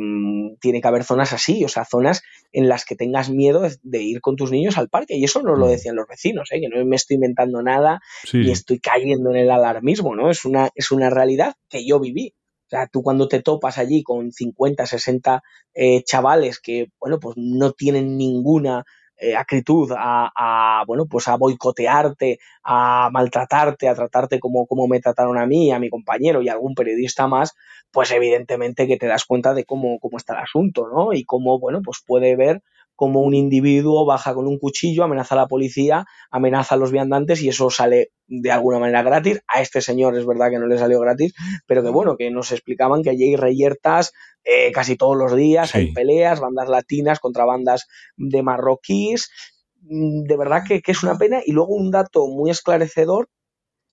tiene 0.61 0.83
que 0.83 0.89
haber 0.89 1.05
zonas 1.05 1.33
así, 1.33 1.65
o 1.65 1.69
sea, 1.69 1.87
zonas 1.87 2.23
en 2.53 2.69
las 2.69 2.85
que 2.85 2.95
tengas 2.95 3.31
miedo 3.31 3.63
de 3.83 4.03
ir 4.03 4.21
con 4.21 4.37
tus 4.37 4.51
niños 4.51 4.77
al 4.77 4.91
parque. 4.91 5.17
Y 5.17 5.25
eso 5.25 5.41
nos 5.43 5.59
lo 5.59 5.67
decían 5.67 5.97
los 5.97 6.07
vecinos, 6.07 6.51
¿eh? 6.53 6.61
que 6.61 6.69
no 6.69 6.85
me 6.85 6.97
estoy 6.97 7.15
inventando 7.15 7.63
nada 7.63 8.01
sí. 8.25 8.43
y 8.43 8.51
estoy 8.51 8.79
cayendo 8.79 9.31
en 9.31 9.37
el 9.37 9.51
alarmismo, 9.51 10.15
¿no? 10.15 10.31
Es 10.31 10.45
una, 10.45 10.69
es 10.75 10.91
una 10.91 11.09
realidad 11.09 11.55
que 11.71 11.87
yo 11.87 12.01
viví. 12.01 12.35
O 12.71 12.77
sea, 12.77 12.87
tú 12.87 13.03
cuando 13.03 13.27
te 13.27 13.43
topas 13.43 13.79
allí 13.79 14.05
con 14.05 14.31
50, 14.31 14.87
60 14.87 15.43
eh, 15.75 16.05
chavales 16.05 16.61
que, 16.61 16.87
bueno, 17.01 17.19
pues 17.19 17.37
no 17.37 17.73
tienen 17.73 18.17
ninguna 18.17 18.85
eh, 19.17 19.35
acritud 19.35 19.91
a, 19.99 20.85
bueno, 20.87 21.07
pues 21.07 21.27
a 21.27 21.37
boicotearte, 21.37 22.39
a 22.63 23.11
maltratarte, 23.11 23.89
a 23.89 23.95
tratarte 23.97 24.39
como, 24.39 24.69
como 24.69 24.87
me 24.87 25.01
trataron 25.01 25.37
a 25.37 25.47
mí, 25.47 25.73
a 25.73 25.81
mi 25.81 25.91
compañero 25.91 26.43
y 26.43 26.49
a 26.49 26.53
algún 26.53 26.77
periodista 26.77 27.27
más, 27.27 27.57
pues 27.91 28.13
evidentemente 28.13 28.87
que 28.87 28.97
te 28.97 29.09
das 29.09 29.25
cuenta 29.25 29.53
de 29.53 29.65
cómo, 29.65 29.99
cómo 29.99 30.17
está 30.17 30.35
el 30.35 30.45
asunto, 30.45 30.87
¿no? 30.89 31.13
Y 31.13 31.25
cómo, 31.25 31.59
bueno, 31.59 31.81
pues 31.85 32.03
puede 32.07 32.37
ver 32.37 32.63
cómo 33.01 33.23
un 33.23 33.33
individuo 33.33 34.05
baja 34.05 34.35
con 34.35 34.47
un 34.47 34.59
cuchillo, 34.59 35.05
amenaza 35.05 35.35
a 35.35 35.39
la 35.39 35.47
policía, 35.47 36.05
amenaza 36.31 36.75
a 36.75 36.79
los 36.79 36.93
viandantes 36.93 37.41
y 37.41 37.49
eso 37.49 37.71
sale 37.71 38.11
de 38.27 38.51
alguna 38.51 38.79
manera 38.79 39.03
gratis. 39.03 39.41
A 39.49 39.63
este 39.63 39.81
señor 39.81 40.19
es 40.19 40.27
verdad 40.27 40.51
que 40.51 40.59
no 40.59 40.67
le 40.67 40.77
salió 40.77 41.01
gratis, 41.01 41.33
pero 41.67 41.83
que 41.83 41.89
bueno, 41.89 42.19
que 42.19 42.31
nos 42.31 42.53
explicaban 42.53 43.03
que 43.03 43.09
allí 43.09 43.25
hay 43.25 43.37
reyertas 43.37 44.13
eh, 44.45 44.71
casi 44.73 44.97
todos 44.97 45.17
los 45.17 45.35
días, 45.35 45.71
sí. 45.71 45.79
hay 45.79 45.93
peleas, 45.95 46.41
bandas 46.41 46.69
latinas 46.69 47.21
contra 47.21 47.47
bandas 47.47 47.89
de 48.19 48.43
marroquíes. 48.43 49.31
De 49.81 50.37
verdad 50.37 50.65
que, 50.69 50.83
que, 50.83 50.93
es 50.93 51.03
una 51.03 51.17
pena. 51.17 51.41
Y 51.43 51.53
luego 51.53 51.73
un 51.75 51.91
dato 51.91 52.27
muy 52.27 52.51
esclarecedor 52.51 53.31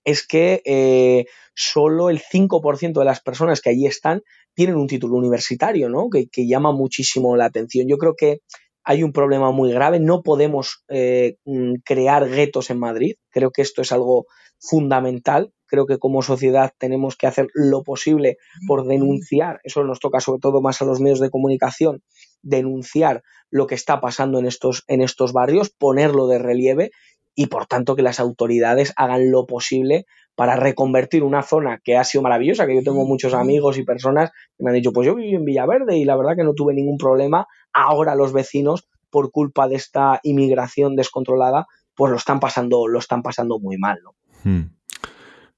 es 0.04 0.26
que 0.26 0.60
eh, 0.66 1.24
solo 1.54 2.10
el 2.10 2.20
5% 2.20 2.92
de 2.92 3.04
las 3.06 3.22
personas 3.22 3.62
que 3.62 3.70
allí 3.70 3.86
están 3.86 4.20
tienen 4.52 4.76
un 4.76 4.86
título 4.86 5.16
universitario, 5.16 5.88
¿no? 5.88 6.10
Que, 6.10 6.26
que 6.28 6.46
llama 6.46 6.72
muchísimo 6.72 7.36
la 7.36 7.46
atención. 7.46 7.88
Yo 7.88 7.96
creo 7.96 8.14
que 8.14 8.40
hay 8.88 9.02
un 9.02 9.12
problema 9.12 9.50
muy 9.50 9.70
grave, 9.70 10.00
no 10.00 10.22
podemos 10.22 10.82
eh, 10.88 11.36
crear 11.84 12.26
guetos 12.26 12.70
en 12.70 12.78
Madrid, 12.78 13.16
creo 13.28 13.50
que 13.50 13.60
esto 13.60 13.82
es 13.82 13.92
algo 13.92 14.24
fundamental, 14.58 15.52
creo 15.66 15.84
que 15.84 15.98
como 15.98 16.22
sociedad 16.22 16.72
tenemos 16.78 17.14
que 17.14 17.26
hacer 17.26 17.48
lo 17.52 17.82
posible 17.82 18.38
por 18.66 18.86
denunciar, 18.86 19.60
eso 19.62 19.84
nos 19.84 20.00
toca 20.00 20.20
sobre 20.20 20.40
todo 20.40 20.62
más 20.62 20.80
a 20.80 20.86
los 20.86 21.00
medios 21.00 21.20
de 21.20 21.28
comunicación, 21.28 22.02
denunciar 22.40 23.22
lo 23.50 23.66
que 23.66 23.74
está 23.74 24.00
pasando 24.00 24.38
en 24.38 24.46
estos, 24.46 24.84
en 24.86 25.02
estos 25.02 25.34
barrios, 25.34 25.68
ponerlo 25.68 26.26
de 26.26 26.38
relieve 26.38 26.90
y 27.38 27.46
por 27.46 27.66
tanto 27.66 27.94
que 27.94 28.02
las 28.02 28.18
autoridades 28.18 28.92
hagan 28.96 29.30
lo 29.30 29.46
posible 29.46 30.06
para 30.34 30.56
reconvertir 30.56 31.22
una 31.22 31.42
zona 31.42 31.78
que 31.84 31.96
ha 31.96 32.02
sido 32.02 32.20
maravillosa, 32.22 32.66
que 32.66 32.74
yo 32.74 32.82
tengo 32.82 33.06
muchos 33.06 33.32
amigos 33.32 33.78
y 33.78 33.84
personas 33.84 34.32
que 34.56 34.64
me 34.64 34.70
han 34.70 34.74
dicho, 34.74 34.92
pues 34.92 35.06
yo 35.06 35.14
viví 35.14 35.36
en 35.36 35.44
Villaverde 35.44 35.96
y 35.96 36.04
la 36.04 36.16
verdad 36.16 36.34
que 36.34 36.42
no 36.42 36.54
tuve 36.54 36.74
ningún 36.74 36.98
problema, 36.98 37.46
ahora 37.72 38.16
los 38.16 38.32
vecinos, 38.32 38.88
por 39.08 39.30
culpa 39.30 39.68
de 39.68 39.76
esta 39.76 40.18
inmigración 40.24 40.96
descontrolada, 40.96 41.66
pues 41.94 42.10
lo 42.10 42.16
están 42.16 42.40
pasando, 42.40 42.88
lo 42.88 42.98
están 42.98 43.22
pasando 43.22 43.60
muy 43.60 43.78
mal, 43.78 44.00
¿no? 44.02 44.16
Hmm. 44.42 44.72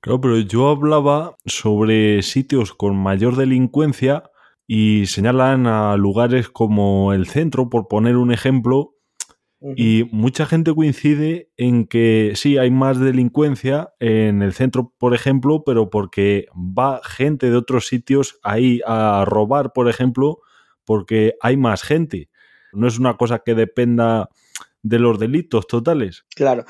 Claro, 0.01 0.21
pero 0.21 0.39
yo 0.39 0.69
hablaba 0.69 1.37
sobre 1.47 2.21
sitios 2.23 2.75
con 2.75 2.95
mayor 2.95 3.37
delincuencia 3.37 4.25
y 4.67 5.07
señalan 5.07 5.67
a 5.67 5.97
lugares 5.97 6.51
como 6.51 7.15
el 7.15 7.27
centro, 7.27 7.71
por 7.71 7.89
poner 7.89 8.19
un 8.19 8.33
ejemplo, 8.33 8.97
y 9.77 10.09
mucha 10.11 10.47
gente 10.47 10.75
coincide 10.75 11.51
en 11.59 11.87
que 11.87 12.33
sí, 12.35 12.57
hay 12.57 12.71
más 12.71 12.99
delincuencia 12.99 13.93
en 14.01 14.41
el 14.41 14.55
centro, 14.55 14.95
por 14.97 15.15
ejemplo, 15.15 15.65
pero 15.65 15.91
porque 15.91 16.47
va 16.57 17.03
gente 17.05 17.51
de 17.51 17.57
otros 17.57 17.87
sitios 17.87 18.39
ahí 18.43 18.81
a 18.87 19.25
robar, 19.27 19.73
por 19.75 19.91
ejemplo, 19.91 20.39
porque 20.87 21.35
hay 21.43 21.59
más 21.59 21.83
gente. 21.83 22.31
No 22.73 22.89
es 22.89 22.99
una 22.99 23.17
cosa 23.19 23.41
que 23.45 23.55
dependa 23.55 24.31
de 24.83 24.99
los 24.99 25.19
delitos 25.19 25.67
totales. 25.67 26.25
Claro, 26.35 26.65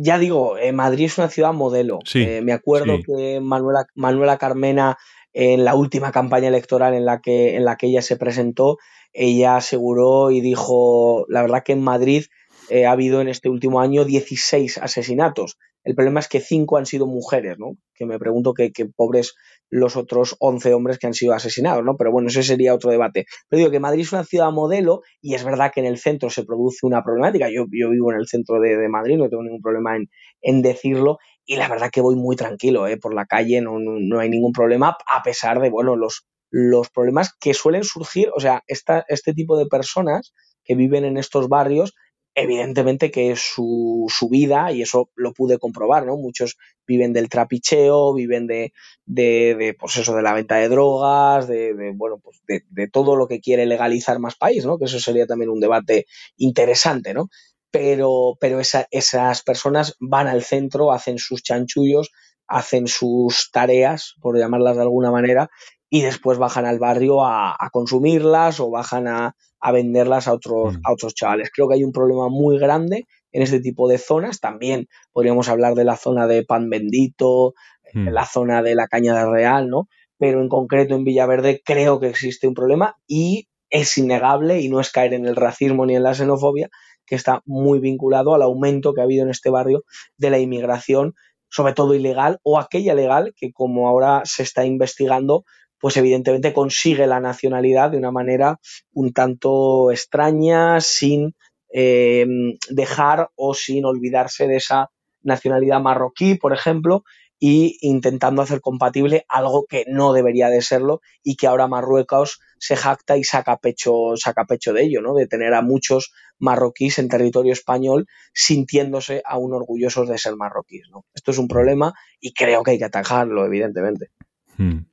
ya 0.00 0.18
digo, 0.18 0.58
eh, 0.58 0.72
Madrid 0.72 1.04
es 1.04 1.18
una 1.18 1.28
ciudad 1.28 1.52
modelo. 1.52 2.00
Sí, 2.04 2.22
eh, 2.22 2.42
me 2.42 2.52
acuerdo 2.52 2.96
sí. 2.96 3.04
que 3.04 3.40
Manuela, 3.40 3.86
Manuela 3.94 4.38
Carmena, 4.38 4.98
en 5.32 5.64
la 5.64 5.74
última 5.74 6.10
campaña 6.10 6.48
electoral 6.48 6.94
en 6.94 7.04
la 7.04 7.20
que, 7.20 7.56
en 7.56 7.64
la 7.64 7.76
que 7.76 7.86
ella 7.86 8.02
se 8.02 8.16
presentó, 8.16 8.78
ella 9.14 9.56
aseguró 9.56 10.30
y 10.30 10.40
dijo, 10.40 11.24
la 11.28 11.42
verdad 11.42 11.62
que 11.64 11.72
en 11.72 11.82
Madrid 11.82 12.24
eh, 12.68 12.86
ha 12.86 12.92
habido 12.92 13.20
en 13.20 13.28
este 13.28 13.48
último 13.48 13.80
año 13.80 14.04
16 14.04 14.78
asesinatos. 14.78 15.56
El 15.84 15.94
problema 15.94 16.20
es 16.20 16.28
que 16.28 16.40
5 16.40 16.78
han 16.78 16.86
sido 16.86 17.06
mujeres, 17.06 17.58
¿no? 17.58 17.76
Que 17.94 18.06
me 18.06 18.18
pregunto 18.18 18.54
qué 18.54 18.72
pobres 18.96 19.34
los 19.70 19.96
otros 19.96 20.34
11 20.40 20.72
hombres 20.72 20.98
que 20.98 21.06
han 21.06 21.14
sido 21.14 21.34
asesinados, 21.34 21.84
¿no? 21.84 21.96
Pero 21.96 22.10
bueno, 22.10 22.28
ese 22.28 22.42
sería 22.42 22.74
otro 22.74 22.90
debate. 22.90 23.26
Pero 23.48 23.58
digo 23.58 23.70
que 23.70 23.80
Madrid 23.80 24.02
es 24.02 24.12
una 24.12 24.24
ciudad 24.24 24.50
modelo 24.50 25.02
y 25.20 25.34
es 25.34 25.44
verdad 25.44 25.72
que 25.72 25.80
en 25.80 25.86
el 25.86 25.98
centro 25.98 26.30
se 26.30 26.44
produce 26.44 26.86
una 26.86 27.04
problemática. 27.04 27.48
Yo, 27.50 27.66
yo 27.70 27.90
vivo 27.90 28.12
en 28.12 28.18
el 28.18 28.26
centro 28.26 28.60
de, 28.60 28.76
de, 28.76 28.88
Madrid, 28.88 29.18
no 29.18 29.28
tengo 29.28 29.42
ningún 29.42 29.60
problema 29.60 29.96
en, 29.96 30.08
en 30.40 30.62
decirlo 30.62 31.18
y 31.44 31.56
la 31.56 31.68
verdad 31.68 31.90
que 31.90 32.00
voy 32.00 32.16
muy 32.16 32.36
tranquilo, 32.36 32.86
¿eh? 32.88 32.96
Por 32.96 33.14
la 33.14 33.26
calle 33.26 33.60
no, 33.60 33.78
no, 33.78 33.96
no 34.00 34.20
hay 34.20 34.30
ningún 34.30 34.52
problema, 34.52 34.96
a 35.06 35.22
pesar 35.22 35.60
de, 35.60 35.68
bueno, 35.68 35.96
los, 35.96 36.26
los 36.56 36.88
problemas 36.88 37.34
que 37.40 37.52
suelen 37.52 37.82
surgir, 37.82 38.30
o 38.36 38.38
sea, 38.38 38.62
esta, 38.68 39.04
este 39.08 39.34
tipo 39.34 39.58
de 39.58 39.66
personas 39.66 40.32
que 40.64 40.76
viven 40.76 41.04
en 41.04 41.16
estos 41.16 41.48
barrios 41.48 41.94
evidentemente 42.36 43.10
que 43.10 43.34
su, 43.36 44.06
su, 44.08 44.28
vida, 44.28 44.72
y 44.72 44.82
eso 44.82 45.10
lo 45.14 45.32
pude 45.32 45.58
comprobar, 45.58 46.04
¿no? 46.04 46.16
Muchos 46.16 46.56
viven 46.86 47.12
del 47.12 47.28
trapicheo, 47.28 48.12
viven 48.12 48.46
de, 48.46 48.72
de, 49.04 49.54
de 49.56 49.74
pues 49.78 49.96
eso, 49.96 50.14
de 50.14 50.22
la 50.22 50.34
venta 50.34 50.56
de 50.56 50.68
drogas, 50.68 51.46
de, 51.46 51.92
bueno, 51.94 52.18
pues 52.22 52.40
de, 52.48 52.62
de, 52.70 52.88
todo 52.88 53.14
lo 53.16 53.28
que 53.28 53.40
quiere 53.40 53.66
legalizar 53.66 54.18
más 54.18 54.34
país, 54.34 54.66
¿no? 54.66 54.78
Que 54.78 54.86
eso 54.86 54.98
sería 54.98 55.26
también 55.26 55.50
un 55.50 55.60
debate 55.60 56.06
interesante, 56.36 57.14
¿no? 57.14 57.28
Pero, 57.70 58.36
pero 58.40 58.60
esa, 58.60 58.86
esas 58.90 59.42
personas 59.42 59.96
van 60.00 60.26
al 60.26 60.42
centro, 60.42 60.92
hacen 60.92 61.18
sus 61.18 61.42
chanchullos, 61.42 62.10
hacen 62.46 62.88
sus 62.88 63.50
tareas, 63.52 64.14
por 64.20 64.38
llamarlas 64.38 64.76
de 64.76 64.82
alguna 64.82 65.10
manera, 65.10 65.50
y 65.90 66.02
después 66.02 66.38
bajan 66.38 66.66
al 66.66 66.78
barrio 66.78 67.24
a, 67.24 67.52
a 67.52 67.70
consumirlas 67.70 68.60
o 68.60 68.70
bajan 68.70 69.06
a, 69.08 69.36
a 69.60 69.72
venderlas 69.72 70.28
a 70.28 70.34
otros, 70.34 70.76
a 70.84 70.92
otros 70.92 71.14
chavales. 71.14 71.50
Creo 71.50 71.68
que 71.68 71.74
hay 71.74 71.84
un 71.84 71.92
problema 71.92 72.28
muy 72.28 72.58
grande 72.58 73.06
en 73.32 73.42
este 73.42 73.60
tipo 73.60 73.88
de 73.88 73.96
zonas. 73.96 74.40
También 74.40 74.88
podríamos 75.12 75.48
hablar 75.48 75.74
de 75.74 75.84
la 75.84 75.96
zona 75.96 76.26
de 76.26 76.44
Pan 76.44 76.68
Bendito, 76.68 77.54
mm. 77.94 78.08
la 78.08 78.26
zona 78.26 78.62
de 78.62 78.74
la 78.74 78.88
Cañada 78.88 79.30
Real, 79.30 79.68
¿no? 79.68 79.88
Pero 80.18 80.42
en 80.42 80.48
concreto 80.48 80.94
en 80.94 81.04
Villaverde 81.04 81.62
creo 81.64 81.98
que 81.98 82.08
existe 82.08 82.46
un 82.46 82.54
problema 82.54 82.96
y 83.06 83.48
es 83.70 83.96
innegable 83.98 84.60
y 84.60 84.68
no 84.68 84.80
es 84.80 84.92
caer 84.92 85.14
en 85.14 85.26
el 85.26 85.34
racismo 85.34 85.86
ni 85.86 85.96
en 85.96 86.02
la 86.02 86.14
xenofobia, 86.14 86.68
que 87.06 87.14
está 87.16 87.42
muy 87.44 87.80
vinculado 87.80 88.34
al 88.34 88.42
aumento 88.42 88.92
que 88.92 89.00
ha 89.00 89.04
habido 89.04 89.24
en 89.24 89.30
este 89.30 89.50
barrio 89.50 89.82
de 90.16 90.30
la 90.30 90.38
inmigración, 90.38 91.14
sobre 91.48 91.72
todo 91.72 91.94
ilegal 91.94 92.38
o 92.42 92.58
aquella 92.58 92.94
legal 92.94 93.34
que 93.36 93.52
como 93.52 93.88
ahora 93.88 94.22
se 94.24 94.42
está 94.42 94.64
investigando, 94.64 95.44
pues 95.84 95.98
evidentemente 95.98 96.54
consigue 96.54 97.06
la 97.06 97.20
nacionalidad 97.20 97.90
de 97.90 97.98
una 97.98 98.10
manera 98.10 98.58
un 98.94 99.12
tanto 99.12 99.90
extraña, 99.90 100.80
sin 100.80 101.34
eh, 101.74 102.24
dejar 102.70 103.28
o 103.34 103.52
sin 103.52 103.84
olvidarse 103.84 104.46
de 104.48 104.56
esa 104.56 104.88
nacionalidad 105.20 105.82
marroquí, 105.82 106.36
por 106.36 106.54
ejemplo, 106.54 107.04
y 107.38 107.76
intentando 107.82 108.40
hacer 108.40 108.62
compatible 108.62 109.26
algo 109.28 109.66
que 109.68 109.84
no 109.86 110.14
debería 110.14 110.48
de 110.48 110.62
serlo 110.62 111.02
y 111.22 111.36
que 111.36 111.48
ahora 111.48 111.68
Marruecos 111.68 112.40
se 112.58 112.76
jacta 112.76 113.18
y 113.18 113.24
saca 113.24 113.58
pecho, 113.58 114.16
saca 114.16 114.46
pecho 114.46 114.72
de 114.72 114.84
ello, 114.84 115.02
¿no? 115.02 115.12
De 115.12 115.26
tener 115.26 115.52
a 115.52 115.60
muchos 115.60 116.14
marroquíes 116.38 116.98
en 116.98 117.10
territorio 117.10 117.52
español 117.52 118.06
sintiéndose 118.32 119.20
aún 119.26 119.52
orgullosos 119.52 120.08
de 120.08 120.16
ser 120.16 120.34
marroquíes, 120.36 120.88
¿no? 120.90 121.04
Esto 121.12 121.32
es 121.32 121.36
un 121.36 121.46
problema 121.46 121.92
y 122.20 122.32
creo 122.32 122.62
que 122.62 122.70
hay 122.70 122.78
que 122.78 122.86
atajarlo, 122.86 123.44
evidentemente. 123.44 124.08
Hmm. 124.56 124.84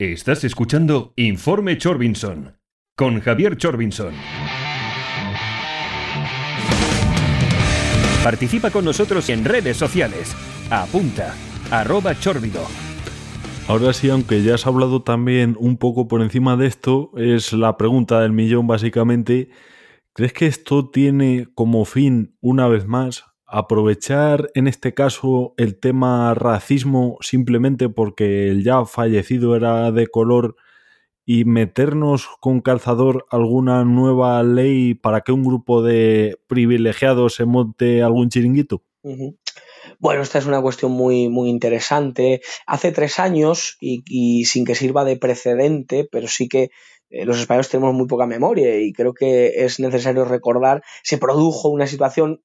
Estás 0.00 0.44
escuchando 0.44 1.12
Informe 1.16 1.76
Chorbinson 1.76 2.56
con 2.96 3.18
Javier 3.18 3.56
Chorbinson. 3.56 4.14
Participa 8.22 8.70
con 8.70 8.84
nosotros 8.84 9.28
en 9.28 9.44
redes 9.44 9.76
sociales. 9.76 10.36
Apunta, 10.70 11.34
arroba 11.72 12.14
chorbido. 12.14 12.64
Ahora 13.66 13.92
sí, 13.92 14.08
aunque 14.08 14.44
ya 14.44 14.54
has 14.54 14.68
hablado 14.68 15.02
también 15.02 15.56
un 15.58 15.78
poco 15.78 16.06
por 16.06 16.22
encima 16.22 16.56
de 16.56 16.68
esto, 16.68 17.10
es 17.16 17.52
la 17.52 17.76
pregunta 17.76 18.20
del 18.20 18.30
millón 18.30 18.68
básicamente. 18.68 19.50
¿Crees 20.12 20.32
que 20.32 20.46
esto 20.46 20.90
tiene 20.90 21.48
como 21.56 21.84
fin, 21.84 22.36
una 22.40 22.68
vez 22.68 22.86
más, 22.86 23.24
aprovechar 23.48 24.50
en 24.54 24.68
este 24.68 24.92
caso 24.92 25.54
el 25.56 25.80
tema 25.80 26.34
racismo 26.34 27.16
simplemente 27.20 27.88
porque 27.88 28.48
el 28.48 28.62
ya 28.62 28.84
fallecido 28.84 29.56
era 29.56 29.90
de 29.90 30.06
color 30.06 30.56
y 31.24 31.44
meternos 31.44 32.28
con 32.40 32.60
calzador 32.60 33.26
alguna 33.30 33.84
nueva 33.84 34.42
ley 34.42 34.94
para 34.94 35.22
que 35.22 35.32
un 35.32 35.44
grupo 35.44 35.82
de 35.82 36.38
privilegiados 36.46 37.34
se 37.34 37.46
monte 37.46 38.02
algún 38.02 38.28
chiringuito? 38.28 38.82
Bueno, 39.98 40.22
esta 40.22 40.38
es 40.38 40.46
una 40.46 40.60
cuestión 40.60 40.92
muy, 40.92 41.28
muy 41.28 41.48
interesante. 41.48 42.40
Hace 42.66 42.92
tres 42.92 43.18
años, 43.18 43.76
y, 43.80 44.02
y 44.06 44.44
sin 44.44 44.64
que 44.64 44.74
sirva 44.74 45.04
de 45.04 45.16
precedente, 45.16 46.08
pero 46.10 46.28
sí 46.28 46.48
que 46.48 46.70
eh, 47.10 47.24
los 47.24 47.38
españoles 47.38 47.68
tenemos 47.68 47.94
muy 47.94 48.06
poca 48.06 48.26
memoria 48.26 48.80
y 48.80 48.92
creo 48.92 49.14
que 49.14 49.64
es 49.64 49.80
necesario 49.80 50.24
recordar, 50.24 50.82
se 51.02 51.18
produjo 51.18 51.68
una 51.68 51.86
situación 51.86 52.42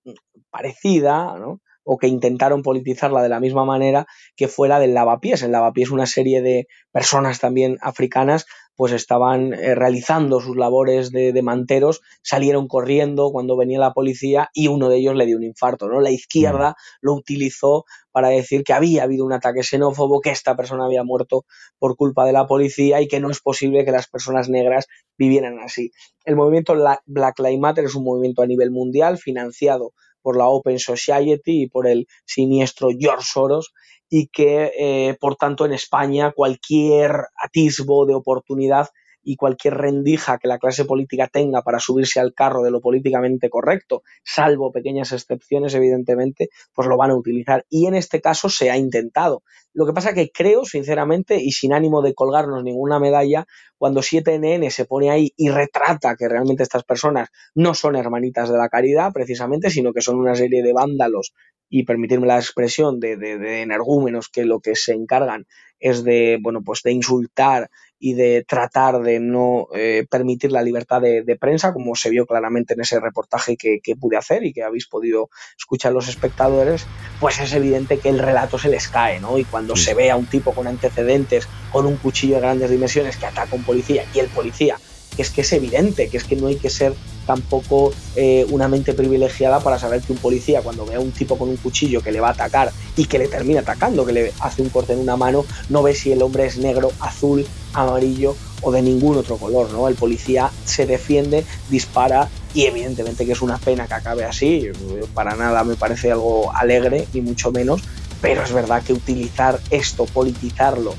parecida, 0.54 1.38
¿no? 1.40 1.60
o 1.86 1.98
que 1.98 2.08
intentaron 2.08 2.62
politizarla 2.64 3.22
de 3.22 3.30
la 3.30 3.42
misma 3.42 3.66
manera 3.66 4.06
que 4.38 4.48
fue 4.48 4.70
la 4.70 4.80
del 4.80 4.94
lavapiés. 4.94 5.44
En 5.44 5.52
lavapiés 5.52 5.92
una 5.92 6.06
serie 6.06 6.42
de 6.42 6.68
personas 6.92 7.40
también 7.40 7.78
africanas 7.82 8.46
pues 8.76 8.92
estaban 8.92 9.54
eh, 9.54 9.76
realizando 9.76 10.40
sus 10.40 10.58
labores 10.58 11.12
de, 11.12 11.32
de, 11.32 11.42
manteros, 11.44 12.02
salieron 12.24 12.68
corriendo 12.68 13.32
cuando 13.32 13.56
venía 13.56 13.80
la 13.80 13.94
policía 13.94 14.50
y 14.52 14.68
uno 14.68 14.90
de 14.90 14.98
ellos 14.98 15.16
le 15.16 15.28
dio 15.28 15.38
un 15.38 15.44
infarto, 15.44 15.88
¿no? 15.88 16.02
La 16.02 16.10
izquierda 16.10 16.76
lo 17.00 17.14
utilizó 17.14 17.86
para 18.12 18.30
decir 18.30 18.64
que 18.64 18.74
había 18.74 19.04
habido 19.04 19.26
un 19.26 19.34
ataque 19.34 19.62
xenófobo, 19.62 20.22
que 20.22 20.32
esta 20.32 20.56
persona 20.56 20.86
había 20.86 21.04
muerto 21.04 21.46
por 21.78 21.96
culpa 21.96 22.26
de 22.26 22.34
la 22.34 22.48
policía 22.48 23.00
y 23.00 23.08
que 23.08 23.20
no 23.20 23.30
es 23.30 23.42
posible 23.42 23.86
que 23.86 23.92
las 23.92 24.08
personas 24.08 24.50
negras 24.50 24.88
vivieran 25.20 25.60
así. 25.60 25.92
El 26.26 26.36
movimiento 26.36 26.74
Black 27.06 27.40
Lives 27.40 27.60
Matter 27.60 27.86
es 27.86 27.94
un 27.94 28.06
movimiento 28.06 28.42
a 28.42 28.48
nivel 28.48 28.72
mundial 28.72 29.20
financiado 29.20 29.94
por 30.24 30.38
la 30.38 30.48
Open 30.48 30.80
Society 30.80 31.64
y 31.64 31.68
por 31.68 31.86
el 31.86 32.08
siniestro 32.26 32.90
George 32.98 33.28
Soros 33.32 33.74
y 34.10 34.28
que, 34.28 34.72
eh, 34.78 35.18
por 35.20 35.36
tanto, 35.36 35.66
en 35.66 35.74
España 35.74 36.32
cualquier 36.36 37.12
atisbo 37.36 38.06
de 38.06 38.16
oportunidad 38.16 38.90
y 39.24 39.36
cualquier 39.36 39.76
rendija 39.76 40.38
que 40.38 40.48
la 40.48 40.60
clase 40.60 40.86
política 40.86 41.28
tenga 41.28 41.62
para 41.62 41.80
subirse 41.80 42.20
al 42.20 42.34
carro 42.34 42.62
de 42.64 42.72
lo 42.72 42.82
políticamente 42.82 43.50
correcto, 43.50 44.04
salvo 44.24 44.72
pequeñas 44.72 45.12
excepciones, 45.12 45.74
evidentemente, 45.74 46.50
pues 46.74 46.88
lo 46.88 46.98
van 46.98 47.12
a 47.12 47.16
utilizar. 47.16 47.66
Y 47.70 47.88
en 47.88 47.96
este 47.96 48.22
caso 48.22 48.50
se 48.50 48.70
ha 48.70 48.78
intentado. 48.78 49.44
Lo 49.74 49.86
que 49.86 49.94
pasa 49.94 50.14
que 50.14 50.30
creo, 50.32 50.66
sinceramente, 50.66 51.38
y 51.42 51.52
sin 51.52 51.74
ánimo 51.74 52.02
de 52.02 52.14
colgarnos 52.14 52.64
ninguna 52.64 53.00
medalla, 53.00 53.46
cuando 53.78 54.02
7NN 54.02 54.70
se 54.70 54.86
pone 54.86 55.10
ahí 55.10 55.34
y 55.36 55.50
retrata 55.50 56.16
que 56.16 56.30
realmente 56.30 56.64
estas 56.64 56.84
personas 56.84 57.30
no 57.56 57.74
son 57.74 57.96
hermanitas 57.96 58.50
de 58.50 58.58
la 58.58 58.70
caridad, 58.70 59.12
precisamente, 59.12 59.70
sino 59.70 59.94
que 59.94 60.02
son 60.02 60.18
una 60.18 60.36
serie 60.36 60.62
de 60.62 60.74
vándalos 60.74 61.34
y 61.70 61.86
permitirme 61.86 62.28
la 62.28 62.38
expresión 62.38 63.00
de, 63.00 63.18
de, 63.18 63.40
de 63.40 63.62
energúmenos 63.62 64.30
que 64.30 64.46
lo 64.46 64.60
que 64.60 64.76
se 64.76 64.94
encargan 64.94 65.48
es 65.84 66.06
de, 66.06 66.40
bueno, 66.42 66.62
pues 66.64 66.82
de 66.82 66.94
insultar 66.94 67.70
y 68.00 68.14
de 68.14 68.46
tratar 68.48 69.02
de 69.02 69.20
no 69.20 69.68
eh, 69.76 70.06
permitir 70.10 70.54
la 70.54 70.62
libertad 70.62 71.02
de, 71.02 71.24
de, 71.24 71.36
prensa, 71.36 71.74
como 71.74 71.94
se 71.96 72.10
vio 72.10 72.26
claramente 72.26 72.74
en 72.74 72.80
ese 72.80 73.02
reportaje 73.02 73.58
que, 73.58 73.80
que, 73.84 73.98
pude 73.98 74.16
hacer 74.16 74.46
y 74.46 74.54
que 74.54 74.64
habéis 74.64 74.88
podido 74.88 75.30
escuchar 75.58 75.92
los 75.92 76.08
espectadores, 76.08 76.86
pues 77.20 77.40
es 77.42 77.52
evidente 77.54 78.00
que 78.00 78.10
el 78.10 78.20
relato 78.20 78.58
se 78.58 78.70
les 78.70 78.88
cae, 78.88 79.20
¿no? 79.20 79.38
Y 79.38 79.44
cuando 79.44 79.76
sí. 79.76 79.84
se 79.84 79.94
ve 79.94 80.10
a 80.10 80.16
un 80.16 80.26
tipo 80.26 80.54
con 80.54 80.68
antecedentes, 80.68 81.50
con 81.72 81.86
un 81.86 81.98
cuchillo 81.98 82.36
de 82.36 82.42
grandes 82.42 82.70
dimensiones 82.70 83.18
que 83.18 83.26
ataca 83.26 83.52
a 83.52 83.56
un 83.56 83.64
policía 83.64 84.06
y 84.14 84.20
el 84.20 84.28
policía 84.28 84.78
que 85.16 85.22
es 85.22 85.30
que 85.30 85.42
es 85.42 85.54
evidente, 85.54 86.10
que 86.10 86.18
es 86.18 86.24
que 86.24 86.36
no 86.36 86.48
hay 86.48 86.56
que 86.56 86.70
ser 86.70 86.94
tampoco 87.26 87.92
eh, 88.16 88.46
una 88.50 88.68
mente 88.68 88.94
privilegiada 88.94 89.60
para 89.60 89.80
saber 89.80 90.02
que 90.02 90.14
un 90.14 90.20
policía 90.20 90.62
cuando 90.62 90.86
ve 90.86 90.96
a 90.96 91.00
un 91.00 91.12
tipo 91.12 91.38
con 91.38 91.50
un 91.50 91.58
cuchillo 91.58 92.02
que 92.02 92.12
le 92.12 92.20
va 92.20 92.30
a 92.30 92.32
atacar 92.32 92.72
y 92.96 93.06
que 93.06 93.20
le 93.20 93.28
termina 93.28 93.62
atacando, 93.62 94.06
que 94.06 94.14
le 94.14 94.34
hace 94.40 94.62
un 94.62 94.70
corte 94.70 94.94
en 94.94 95.00
una 95.00 95.18
mano, 95.18 95.46
no 95.70 95.84
ve 95.84 95.96
si 95.96 96.12
el 96.12 96.22
hombre 96.22 96.46
es 96.46 96.58
negro, 96.58 96.92
azul, 97.00 97.46
amarillo 97.74 98.36
o 98.62 98.72
de 98.72 98.82
ningún 98.82 99.18
otro 99.18 99.38
color, 99.38 99.72
¿no? 99.72 99.88
El 99.88 99.96
policía 99.96 100.52
se 100.66 100.86
defiende, 100.86 101.46
dispara 101.70 102.30
y 102.54 102.66
evidentemente 102.66 103.26
que 103.26 103.32
es 103.32 103.42
una 103.42 103.58
pena 103.58 103.88
que 103.88 103.94
acabe 103.96 104.26
así, 104.26 104.70
para 105.14 105.36
nada 105.36 105.64
me 105.64 105.76
parece 105.76 106.12
algo 106.12 106.56
alegre, 106.56 107.08
ni 107.14 107.22
mucho 107.22 107.52
menos, 107.52 107.82
pero 108.22 108.44
es 108.44 108.54
verdad 108.54 108.84
que 108.84 108.94
utilizar 108.94 109.60
esto, 109.70 110.06
politizarlo 110.06 110.94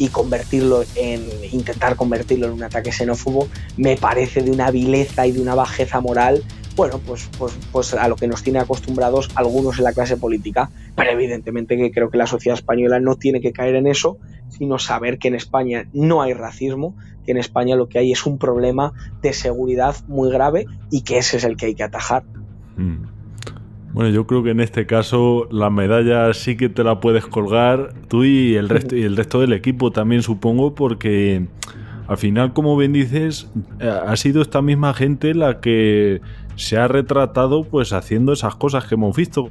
y 0.00 0.08
convertirlo 0.08 0.82
en 0.96 1.22
intentar 1.52 1.94
convertirlo 1.94 2.46
en 2.46 2.52
un 2.54 2.62
ataque 2.62 2.90
xenófobo 2.90 3.48
me 3.76 3.98
parece 3.98 4.42
de 4.42 4.50
una 4.50 4.70
vileza 4.70 5.26
y 5.26 5.32
de 5.32 5.42
una 5.42 5.54
bajeza 5.54 6.00
moral 6.00 6.42
bueno 6.74 6.98
pues 7.06 7.28
pues 7.38 7.52
pues 7.70 7.92
a 7.92 8.08
lo 8.08 8.16
que 8.16 8.26
nos 8.26 8.42
tiene 8.42 8.60
acostumbrados 8.60 9.28
algunos 9.34 9.78
en 9.78 9.84
la 9.84 9.92
clase 9.92 10.16
política 10.16 10.70
pero 10.96 11.10
evidentemente 11.10 11.76
que 11.76 11.92
creo 11.92 12.08
que 12.10 12.16
la 12.16 12.26
sociedad 12.26 12.58
española 12.58 12.98
no 12.98 13.16
tiene 13.16 13.42
que 13.42 13.52
caer 13.52 13.74
en 13.74 13.86
eso 13.86 14.16
sino 14.48 14.78
saber 14.78 15.18
que 15.18 15.28
en 15.28 15.34
España 15.34 15.86
no 15.92 16.22
hay 16.22 16.32
racismo 16.32 16.96
que 17.26 17.32
en 17.32 17.36
España 17.36 17.76
lo 17.76 17.90
que 17.90 17.98
hay 17.98 18.10
es 18.10 18.24
un 18.24 18.38
problema 18.38 18.94
de 19.20 19.34
seguridad 19.34 19.96
muy 20.08 20.30
grave 20.32 20.64
y 20.90 21.02
que 21.02 21.18
ese 21.18 21.36
es 21.36 21.44
el 21.44 21.58
que 21.58 21.66
hay 21.66 21.74
que 21.74 21.84
atajar 21.84 22.24
mm. 22.78 23.19
Bueno, 23.92 24.10
yo 24.10 24.26
creo 24.26 24.42
que 24.42 24.50
en 24.50 24.60
este 24.60 24.86
caso 24.86 25.48
la 25.50 25.68
medalla 25.68 26.32
sí 26.32 26.56
que 26.56 26.68
te 26.68 26.84
la 26.84 27.00
puedes 27.00 27.26
colgar 27.26 27.92
tú 28.08 28.24
y 28.24 28.54
el 28.54 28.68
resto, 28.68 28.96
y 28.96 29.02
el 29.02 29.16
resto 29.16 29.40
del 29.40 29.52
equipo 29.52 29.90
también 29.90 30.22
supongo 30.22 30.74
porque 30.74 31.48
al 32.06 32.16
final, 32.16 32.52
como 32.52 32.76
bien 32.76 32.92
dices, 32.92 33.50
ha 33.80 34.16
sido 34.16 34.42
esta 34.42 34.62
misma 34.62 34.94
gente 34.94 35.34
la 35.34 35.60
que 35.60 36.20
se 36.56 36.76
ha 36.76 36.88
retratado 36.88 37.64
pues 37.64 37.92
haciendo 37.92 38.32
esas 38.32 38.54
cosas 38.54 38.84
que 38.84 38.94
hemos 38.94 39.16
visto. 39.16 39.50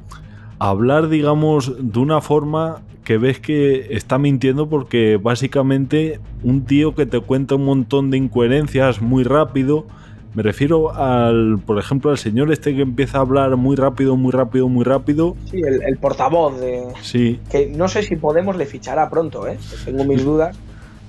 Hablar, 0.58 1.08
digamos, 1.08 1.74
de 1.78 1.98
una 1.98 2.20
forma 2.20 2.82
que 3.04 3.18
ves 3.18 3.40
que 3.40 3.94
está 3.94 4.18
mintiendo 4.18 4.68
porque 4.68 5.18
básicamente 5.22 6.20
un 6.42 6.64
tío 6.64 6.94
que 6.94 7.06
te 7.06 7.20
cuenta 7.20 7.54
un 7.54 7.64
montón 7.64 8.10
de 8.10 8.18
incoherencias 8.18 9.00
muy 9.02 9.24
rápido, 9.24 9.86
me 10.34 10.42
refiero 10.42 10.94
al, 10.94 11.58
por 11.58 11.78
ejemplo, 11.78 12.10
al 12.10 12.18
señor 12.18 12.52
este 12.52 12.74
que 12.74 12.82
empieza 12.82 13.18
a 13.18 13.22
hablar 13.22 13.56
muy 13.56 13.74
rápido, 13.76 14.16
muy 14.16 14.30
rápido, 14.30 14.68
muy 14.68 14.84
rápido. 14.84 15.36
Sí, 15.50 15.58
el, 15.58 15.82
el 15.82 15.96
portavoz 15.98 16.60
de. 16.60 16.84
Sí. 17.02 17.40
Que 17.50 17.66
no 17.66 17.88
sé 17.88 18.02
si 18.02 18.16
Podemos 18.16 18.56
le 18.56 18.66
fichará 18.66 19.10
pronto, 19.10 19.48
¿eh? 19.48 19.58
Tengo 19.84 20.04
mis 20.04 20.24
dudas. 20.24 20.56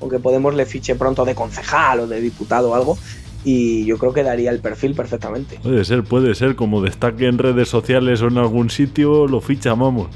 Aunque 0.02 0.18
Podemos 0.18 0.56
le 0.56 0.66
fiche 0.66 0.96
pronto 0.96 1.26
de 1.26 1.36
concejal 1.36 2.00
o 2.02 2.08
de 2.08 2.20
diputado 2.20 2.72
o 2.72 2.76
algo. 2.76 2.98
Y 3.44 3.86
yo 3.86 3.98
creo 3.98 4.14
que 4.14 4.24
daría 4.24 4.50
el 4.50 4.60
perfil 4.60 4.96
perfectamente. 4.96 5.60
Puede 5.62 5.86
ser, 5.86 6.04
puede 6.04 6.34
ser. 6.34 6.56
Como 6.56 6.82
destaque 6.82 7.28
en 7.28 7.38
redes 7.38 7.70
sociales 7.70 8.22
o 8.24 8.28
en 8.28 8.40
algún 8.40 8.72
sitio, 8.72 9.28
lo 9.28 9.42
ficha, 9.42 9.76
vamos. 9.76 10.08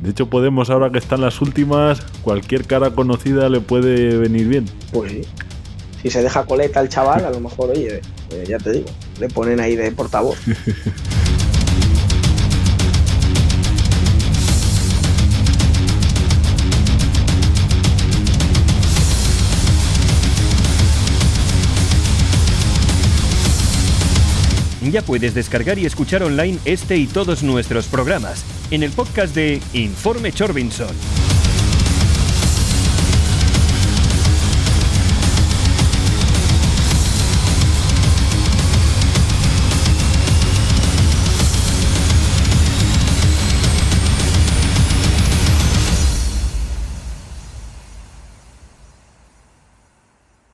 De 0.00 0.10
hecho, 0.10 0.28
Podemos, 0.28 0.68
ahora 0.68 0.90
que 0.90 0.98
están 0.98 1.22
las 1.22 1.40
últimas, 1.40 2.02
cualquier 2.22 2.66
cara 2.66 2.90
conocida 2.90 3.48
le 3.48 3.60
puede 3.60 4.18
venir 4.18 4.48
bien. 4.48 4.66
Pues 4.92 5.12
sí 5.12 5.22
si 6.04 6.10
se 6.10 6.22
deja 6.22 6.44
coleta 6.44 6.80
el 6.80 6.90
chaval, 6.90 7.24
a 7.24 7.30
lo 7.30 7.40
mejor, 7.40 7.70
oye, 7.70 8.02
ya 8.46 8.58
te 8.58 8.72
digo, 8.72 8.86
le 9.20 9.28
ponen 9.28 9.60
ahí 9.60 9.76
de 9.76 9.92
portavoz. 9.92 10.38
Ya 24.94 25.02
puedes 25.02 25.34
descargar 25.34 25.78
y 25.78 25.86
escuchar 25.86 26.22
online 26.22 26.58
este 26.64 26.96
y 26.96 27.06
todos 27.06 27.42
nuestros 27.42 27.86
programas 27.86 28.44
en 28.70 28.82
el 28.82 28.92
podcast 28.92 29.34
de 29.34 29.60
Informe 29.72 30.30
Chorbinson. 30.30 31.33